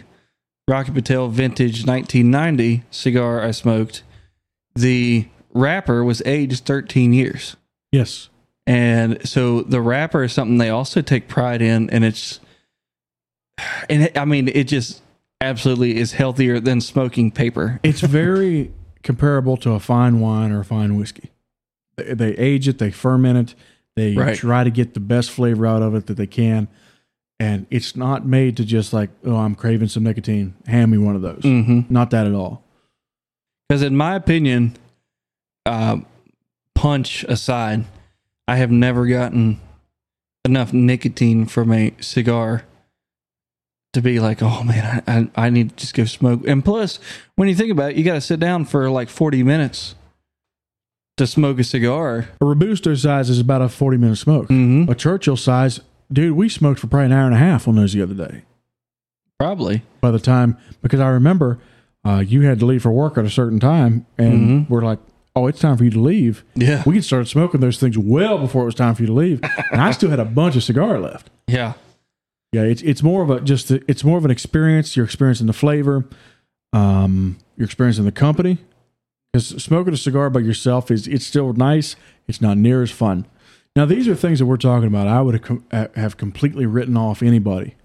Rocky 0.67 0.91
Patel 0.91 1.29
Vintage 1.29 1.85
1990 1.85 2.83
cigar 2.91 3.41
I 3.41 3.51
smoked, 3.51 4.03
the 4.75 5.27
wrapper 5.53 6.03
was 6.03 6.21
aged 6.25 6.65
13 6.65 7.13
years. 7.13 7.55
Yes. 7.91 8.29
And 8.67 9.27
so 9.27 9.61
the 9.61 9.79
wrapper 9.79 10.23
is 10.23 10.33
something 10.33 10.57
they 10.57 10.69
also 10.69 11.01
take 11.01 11.27
pride 11.27 11.61
in, 11.61 11.89
and 11.91 12.03
it's, 12.03 12.39
and 13.89 14.03
it, 14.03 14.17
I 14.17 14.25
mean, 14.25 14.47
it 14.49 14.65
just 14.65 15.01
absolutely 15.39 15.97
is 15.97 16.13
healthier 16.13 16.59
than 16.59 16.81
smoking 16.81 17.31
paper. 17.31 17.79
It's 17.83 18.01
very 18.01 18.73
comparable 19.03 19.55
to 19.57 19.73
a 19.73 19.79
fine 19.79 20.19
wine 20.19 20.51
or 20.51 20.61
a 20.61 20.65
fine 20.65 20.97
whiskey. 20.97 21.31
They, 21.95 22.15
they 22.15 22.31
age 22.37 22.67
it, 22.67 22.79
they 22.79 22.91
ferment 22.91 23.51
it, 23.51 23.55
they 23.95 24.13
Right. 24.15 24.35
try 24.37 24.63
to 24.63 24.69
get 24.69 24.93
the 24.93 24.99
best 24.99 25.31
flavor 25.31 25.65
out 25.65 25.81
of 25.81 25.95
it 25.95 26.07
that 26.07 26.15
they 26.15 26.27
can. 26.27 26.67
and 27.37 27.65
it's 27.69 27.97
not 27.97 28.25
made 28.25 28.55
to 28.57 28.63
just 28.63 28.93
like, 28.93 29.09
oh, 29.25 29.35
I'm 29.35 29.55
craving 29.55 29.89
some 29.89 30.03
nicotine. 30.03 30.53
Hand 30.67 30.89
me 30.89 30.97
one 30.97 31.17
of 31.17 31.21
those. 31.21 31.41
Mm-hmm. 31.43 31.81
Not 31.93 32.11
that 32.11 32.25
at 32.27 32.33
all. 32.33 32.63
Because 33.67 33.81
in 33.81 33.97
my 33.97 34.15
opinion, 34.15 34.77
uh, 35.65 35.97
punch 36.75 37.23
aside, 37.25 37.83
I 38.47 38.55
have 38.55 38.71
never 38.71 39.05
gotten 39.05 39.59
enough 40.45 40.71
nicotine 40.71 41.45
from 41.45 41.73
a 41.73 41.91
cigar 41.99 42.63
to 43.93 44.01
be 44.01 44.19
like, 44.21 44.41
oh 44.41 44.63
man, 44.63 45.03
I, 45.07 45.17
I, 45.35 45.47
I 45.47 45.49
need 45.49 45.69
to 45.71 45.75
just 45.75 45.93
go 45.93 46.05
smoke. 46.05 46.47
And 46.47 46.63
plus, 46.63 46.99
when 47.35 47.49
you 47.49 47.55
think 47.55 47.71
about 47.71 47.91
it, 47.91 47.97
you 47.97 48.03
got 48.05 48.13
to 48.15 48.21
sit 48.21 48.39
down 48.39 48.63
for 48.63 48.89
like 48.89 49.09
40 49.09 49.43
minutes 49.43 49.95
to 51.17 51.25
smoke 51.27 51.59
a 51.59 51.63
cigar. 51.63 52.27
A 52.41 52.45
Robusto 52.45 52.93
size 52.95 53.29
is 53.29 53.39
about 53.39 53.61
a 53.61 53.69
40 53.69 53.97
minute 53.97 54.17
smoke. 54.17 54.47
Mm-hmm. 54.47 54.91
A 54.91 54.95
Churchill 54.95 55.37
size, 55.37 55.79
dude, 56.11 56.35
we 56.35 56.49
smoked 56.49 56.79
for 56.79 56.87
probably 56.87 57.07
an 57.07 57.11
hour 57.13 57.25
and 57.25 57.33
a 57.35 57.37
half 57.39 57.67
on 57.67 57.75
those 57.75 57.93
the 57.93 58.01
other 58.01 58.13
day. 58.13 58.43
Probably. 59.39 59.83
By 60.01 60.11
the 60.11 60.19
time, 60.19 60.57
because 60.81 60.99
I 60.99 61.09
remember 61.09 61.59
uh, 62.05 62.23
you 62.25 62.41
had 62.41 62.59
to 62.59 62.65
leave 62.65 62.83
for 62.83 62.91
work 62.91 63.17
at 63.17 63.25
a 63.25 63.29
certain 63.29 63.59
time, 63.59 64.05
and 64.17 64.67
Mhm. 64.67 64.69
we're 64.69 64.83
like, 64.83 64.99
oh, 65.35 65.47
it's 65.47 65.59
time 65.59 65.75
for 65.77 65.83
you 65.83 65.89
to 65.91 65.99
leave. 65.99 66.43
Yeah. 66.55 66.83
We 66.85 66.95
had 66.95 67.03
started 67.03 67.27
smoking 67.27 67.59
those 67.61 67.79
things 67.79 67.97
well 67.97 68.37
before 68.37 68.61
it 68.61 68.65
was 68.65 68.75
time 68.75 68.93
for 68.95 69.01
you 69.01 69.07
to 69.07 69.13
leave, 69.13 69.41
and 69.71 69.81
I 69.81 69.91
still 69.91 70.09
had 70.09 70.19
a 70.19 70.25
bunch 70.25 70.55
of 70.55 70.63
cigar 70.63 70.99
left. 70.99 71.29
Yeah. 71.47 71.73
Yeah, 72.53 72.61
it's 72.61 72.81
it's 72.83 73.03
more 73.03 73.21
of 73.23 73.29
a 73.29 73.41
just 73.41 73.69
a, 73.71 73.81
it's 73.89 74.03
more 74.05 74.17
of 74.17 74.23
an 74.23 74.31
experience. 74.31 74.95
You're 74.95 75.03
experiencing 75.05 75.47
the 75.47 75.51
flavor, 75.53 76.05
um, 76.71 77.37
you're 77.57 77.65
experiencing 77.65 78.05
the 78.05 78.11
company. 78.13 78.59
Because 79.35 79.61
smoking 79.61 79.93
a 79.93 79.97
cigar 79.97 80.29
by 80.29 80.39
yourself 80.39 80.89
is 80.89 81.09
it's 81.09 81.25
still 81.27 81.51
nice. 81.51 81.97
It's 82.25 82.39
not 82.39 82.57
near 82.57 82.81
as 82.81 82.89
fun. 82.89 83.25
Now 83.75 83.83
these 83.83 84.07
are 84.07 84.15
things 84.15 84.39
that 84.39 84.45
we're 84.45 84.55
talking 84.55 84.87
about. 84.87 85.09
I 85.09 85.19
would 85.21 85.33
have, 85.33 85.43
com- 85.43 85.65
have 85.97 86.15
completely 86.15 86.65
written 86.65 86.95
off 86.95 87.21
anybody 87.21 87.75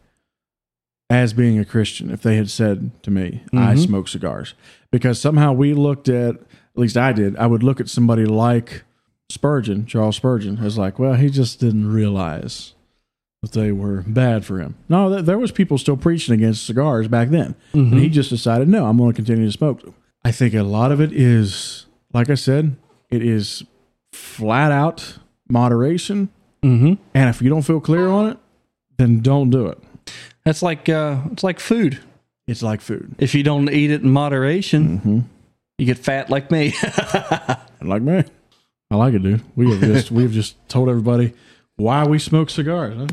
as 1.11 1.33
being 1.33 1.59
a 1.59 1.65
Christian 1.65 2.09
if 2.13 2.23
they 2.23 2.37
had 2.37 2.49
said 2.51 2.93
to 3.03 3.11
me, 3.11 3.43
"I 3.53 3.75
Mhm. 3.75 3.85
smoke 3.85 4.07
cigars," 4.07 4.55
because 4.93 5.21
somehow 5.21 5.53
we 5.53 5.75
looked 5.75 6.09
at 6.09 6.37
at 6.37 6.77
least 6.77 6.97
I 6.97 7.13
did. 7.13 7.35
I 7.35 7.49
would 7.49 7.65
look 7.65 7.81
at 7.81 7.89
somebody 7.89 8.27
like 8.27 8.85
Spurgeon, 9.29 9.87
Charles 9.87 10.15
Spurgeon, 10.15 10.59
as 10.63 10.79
like, 10.79 11.01
well, 11.01 11.15
he 11.15 11.31
just 11.31 11.59
didn't 11.59 11.91
realize 11.93 12.75
that 13.43 13.51
they 13.53 13.73
were 13.73 14.05
bad 14.07 14.45
for 14.45 14.61
him. 14.61 14.77
No, 14.89 15.13
th- 15.13 15.25
there 15.25 15.37
was 15.39 15.51
people 15.51 15.79
still 15.79 15.97
preaching 15.97 16.33
against 16.33 16.65
cigars 16.65 17.09
back 17.09 17.31
then, 17.31 17.57
and 17.73 17.95
he 17.99 18.09
just 18.09 18.31
decided, 18.31 18.69
no, 18.69 18.87
I'm 18.87 18.99
going 18.99 19.11
to 19.11 19.17
continue 19.17 19.47
to 19.47 19.53
smoke 19.53 19.83
them. 19.83 19.95
I 20.25 20.33
think 20.33 20.55
a 20.55 20.63
lot 20.63 20.93
of 20.93 21.01
it 21.01 21.13
is, 21.13 21.87
like 22.13 22.29
I 22.31 22.35
said, 22.35 22.77
it 23.11 23.23
is 23.25 23.65
flat 24.13 24.73
out 24.73 25.19
moderation, 25.49 26.29
Mm-hmm. 26.63 26.95
and 27.15 27.31
if 27.31 27.41
you 27.41 27.49
don't 27.49 27.63
feel 27.63 27.81
clear 27.81 28.07
on 28.09 28.29
it, 28.33 28.39
then 28.99 29.21
don't 29.21 29.49
do 29.49 29.67
it. 29.69 29.79
That's 30.45 30.63
like 30.63 30.91
uh, 30.91 31.21
it's 31.33 31.43
like 31.43 31.59
food. 31.59 31.99
It's 32.47 32.63
like 32.63 32.81
food, 32.83 33.15
If 33.19 33.35
you 33.35 33.43
don't 33.43 33.71
eat 33.71 33.91
it 33.91 34.03
in 34.03 34.11
moderation, 34.11 34.99
mm-hmm. 34.99 35.19
you 35.79 35.87
get 35.87 35.97
fat 35.99 36.29
like 36.29 36.51
me. 36.51 36.75
like 37.81 38.03
me. 38.03 38.25
I 38.91 38.97
like 38.97 39.15
it, 39.15 39.23
dude. 39.23 39.43
We 39.57 39.71
have 39.71 39.81
just 39.81 40.11
we 40.11 40.23
have 40.25 40.33
just 40.33 40.57
told 40.69 40.89
everybody 40.91 41.33
why 41.77 42.05
we 42.05 42.19
smoke 42.19 42.51
cigars. 42.51 43.09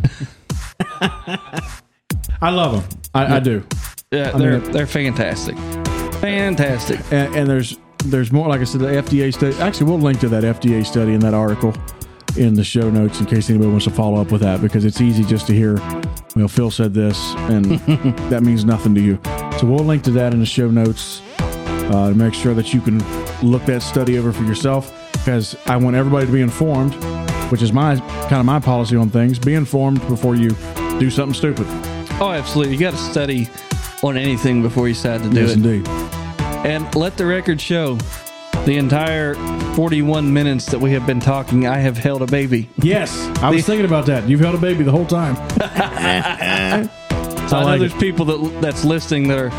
Huh? 0.82 1.38
I 2.42 2.50
love 2.50 2.90
them. 2.90 3.00
I, 3.14 3.38
I 3.38 3.40
do. 3.40 3.64
yeah, 4.12 4.32
I 4.34 4.38
they're 4.40 4.60
mean- 4.60 4.72
they're 4.72 4.88
fantastic. 4.88 5.56
Fantastic. 6.22 7.00
and, 7.12 7.36
and 7.36 7.50
there's 7.50 7.78
there's 8.06 8.32
more 8.32 8.48
like 8.48 8.62
i 8.62 8.64
said 8.64 8.80
the 8.82 8.88
fda 8.88 9.34
study 9.34 9.56
actually 9.58 9.86
we'll 9.88 10.00
link 10.00 10.20
to 10.20 10.30
that 10.30 10.44
fda 10.44 10.86
study 10.86 11.14
in 11.14 11.20
that 11.20 11.34
article 11.34 11.74
in 12.38 12.54
the 12.54 12.64
show 12.64 12.90
notes 12.90 13.20
in 13.20 13.26
case 13.26 13.50
anybody 13.50 13.70
wants 13.70 13.86
to 13.86 13.92
follow 13.92 14.22
up 14.22 14.32
with 14.32 14.42
that 14.42 14.62
because 14.62 14.86
it's 14.86 15.02
easy 15.02 15.24
just 15.24 15.48
to 15.48 15.54
hear 15.54 15.76
well 16.36 16.48
phil 16.48 16.70
said 16.72 16.94
this 16.94 17.34
and 17.50 17.66
that 18.30 18.44
means 18.44 18.64
nothing 18.64 18.94
to 18.94 19.02
you 19.02 19.20
so 19.60 19.66
we'll 19.66 19.84
link 19.84 20.04
to 20.04 20.12
that 20.12 20.32
in 20.34 20.40
the 20.40 20.46
show 20.46 20.70
notes 20.70 21.22
uh, 21.40 22.10
to 22.10 22.16
make 22.16 22.34
sure 22.34 22.54
that 22.54 22.74
you 22.74 22.82
can 22.82 23.00
look 23.42 23.66
that 23.66 23.82
study 23.82 24.18
over 24.18 24.32
for 24.32 24.44
yourself 24.44 24.94
because 25.14 25.58
i 25.66 25.76
want 25.76 25.96
everybody 25.96 26.26
to 26.26 26.32
be 26.32 26.42
informed 26.42 26.94
which 27.52 27.62
is 27.62 27.74
my 27.74 27.96
kind 27.96 28.34
of 28.40 28.46
my 28.46 28.60
policy 28.60 28.96
on 28.96 29.10
things 29.10 29.40
be 29.40 29.56
informed 29.56 30.00
before 30.08 30.36
you 30.36 30.50
do 31.00 31.10
something 31.10 31.34
stupid 31.34 31.66
Oh, 32.20 32.32
absolutely. 32.32 32.74
You 32.74 32.80
got 32.80 32.92
to 32.92 32.98
study 32.98 33.48
on 34.04 34.18
anything 34.18 34.62
before 34.62 34.88
you 34.88 34.94
decide 34.94 35.24
to 35.24 35.30
do 35.30 35.42
yes 35.42 35.52
it. 35.52 35.58
indeed 35.58 35.88
And 36.66 36.94
let 36.96 37.18
the 37.18 37.26
record 37.26 37.60
show 37.62 37.98
the 38.66 38.78
entire 38.78 39.36
41 39.76 40.32
minutes 40.34 40.66
that 40.68 40.80
we 40.80 40.92
have 40.92 41.06
been 41.06 41.20
talking, 41.20 41.68
I 41.68 41.78
have 41.78 41.98
held 41.98 42.22
a 42.22 42.26
baby. 42.28 42.70
yes 42.78 43.16
i 43.42 43.50
was 43.50 43.66
thinking 43.66 43.86
about 43.86 44.06
that 44.08 44.28
you've 44.28 44.40
held 44.42 44.56
a 44.56 44.60
baby 44.60 44.84
the 44.84 44.92
whole 44.92 45.06
time 45.06 45.36
So 47.48 47.56
I, 47.56 47.64
like 47.64 47.66
know 47.66 47.74
it. 47.76 47.80
there's 47.90 47.94
people 48.02 48.26
that 48.26 48.62
that's 48.62 48.84
listening 48.84 49.30
that 49.30 49.40
are 49.40 49.52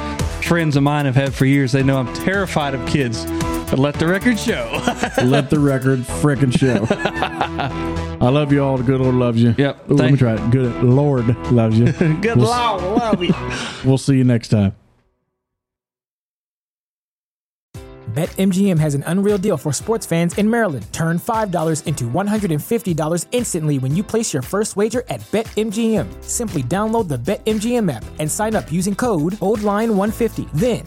friends 0.43 0.77
of 0.77 0.83
mine 0.83 1.07
have 1.07 1.15
had 1.15 1.33
for 1.33 1.47
years. 1.47 1.73
They 1.73 1.83
know 1.83 1.97
I'm 1.97 2.13
terrified 2.13 2.75
of 2.75 2.87
kids. 2.87 3.25
But 3.71 3.79
let 3.79 3.95
the 3.97 4.07
record 4.07 4.39
show. 4.39 4.71
Let 5.25 5.51
the 5.51 5.59
record 5.61 5.99
frickin' 6.01 6.59
show. 6.59 6.87
I 8.21 8.29
love 8.31 8.51
you 8.51 8.65
all. 8.65 8.79
The 8.79 8.83
good 8.83 9.01
Lord 9.01 9.15
loves 9.15 9.43
you. 9.43 9.55
Yep. 9.59 9.91
Ooh, 9.91 9.95
let 9.95 10.11
me 10.11 10.17
try 10.17 10.35
it. 10.37 10.51
Good 10.51 10.83
Lord 10.83 11.29
loves 11.53 11.79
you. 11.79 11.93
Good 11.93 12.37
We'll- 12.37 12.47
Lord, 12.47 12.83
love 12.83 13.23
you. 13.23 13.35
We'll 13.85 13.99
see 13.99 14.17
you 14.17 14.25
next 14.25 14.49
time. 14.49 14.75
BetMGM 18.15 18.79
has 18.79 18.95
an 18.95 19.05
unreal 19.07 19.37
deal 19.37 19.59
for 19.59 19.71
sports 19.73 20.07
fans 20.07 20.39
in 20.39 20.49
Maryland. 20.51 20.87
Turn 20.93 21.19
$5 21.19 21.87
into 21.87 22.05
$150 22.05 23.27
instantly 23.33 23.79
when 23.79 23.95
you 23.95 24.03
place 24.03 24.33
your 24.33 24.41
first 24.43 24.77
wager 24.77 25.05
at 25.11 25.21
BetMGM. 25.31 26.25
Simply 26.25 26.63
download 26.63 27.07
the 27.09 27.19
BetMGM 27.19 27.93
app 27.93 28.05
and 28.19 28.31
sign 28.33 28.57
up 28.57 28.73
using 28.73 28.95
code 28.95 29.35
OldLine150. 29.35 30.51
Then, 30.53 30.87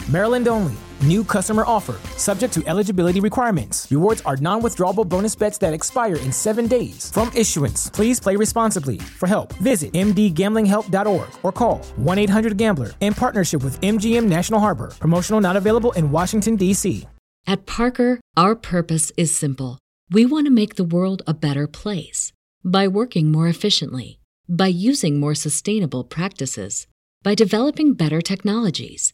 Maryland 0.09 0.47
only. 0.47 0.73
New 1.01 1.23
customer 1.23 1.63
offer. 1.65 1.95
Subject 2.17 2.53
to 2.53 2.63
eligibility 2.67 3.19
requirements. 3.19 3.87
Rewards 3.91 4.21
are 4.21 4.37
non 4.37 4.61
withdrawable 4.61 5.07
bonus 5.07 5.35
bets 5.35 5.57
that 5.57 5.73
expire 5.73 6.17
in 6.17 6.31
seven 6.31 6.67
days. 6.67 7.09
From 7.11 7.31
issuance, 7.35 7.89
please 7.89 8.19
play 8.19 8.35
responsibly. 8.35 8.99
For 8.99 9.27
help, 9.27 9.53
visit 9.53 9.91
mdgamblinghelp.org 9.93 11.29
or 11.43 11.51
call 11.51 11.79
1 11.95 12.17
800 12.19 12.55
Gambler 12.57 12.91
in 12.99 13.13
partnership 13.13 13.63
with 13.63 13.81
MGM 13.81 14.25
National 14.25 14.59
Harbor. 14.59 14.91
Promotional 14.99 15.41
not 15.41 15.55
available 15.55 15.91
in 15.93 16.11
Washington, 16.11 16.55
D.C. 16.55 17.07
At 17.47 17.65
Parker, 17.65 18.19
our 18.37 18.55
purpose 18.55 19.11
is 19.17 19.35
simple. 19.35 19.79
We 20.11 20.25
want 20.25 20.45
to 20.45 20.51
make 20.51 20.75
the 20.75 20.83
world 20.83 21.23
a 21.25 21.33
better 21.33 21.67
place 21.67 22.31
by 22.63 22.87
working 22.87 23.31
more 23.31 23.47
efficiently, 23.47 24.19
by 24.47 24.67
using 24.67 25.19
more 25.19 25.33
sustainable 25.33 26.03
practices, 26.03 26.85
by 27.23 27.33
developing 27.33 27.93
better 27.93 28.21
technologies. 28.21 29.13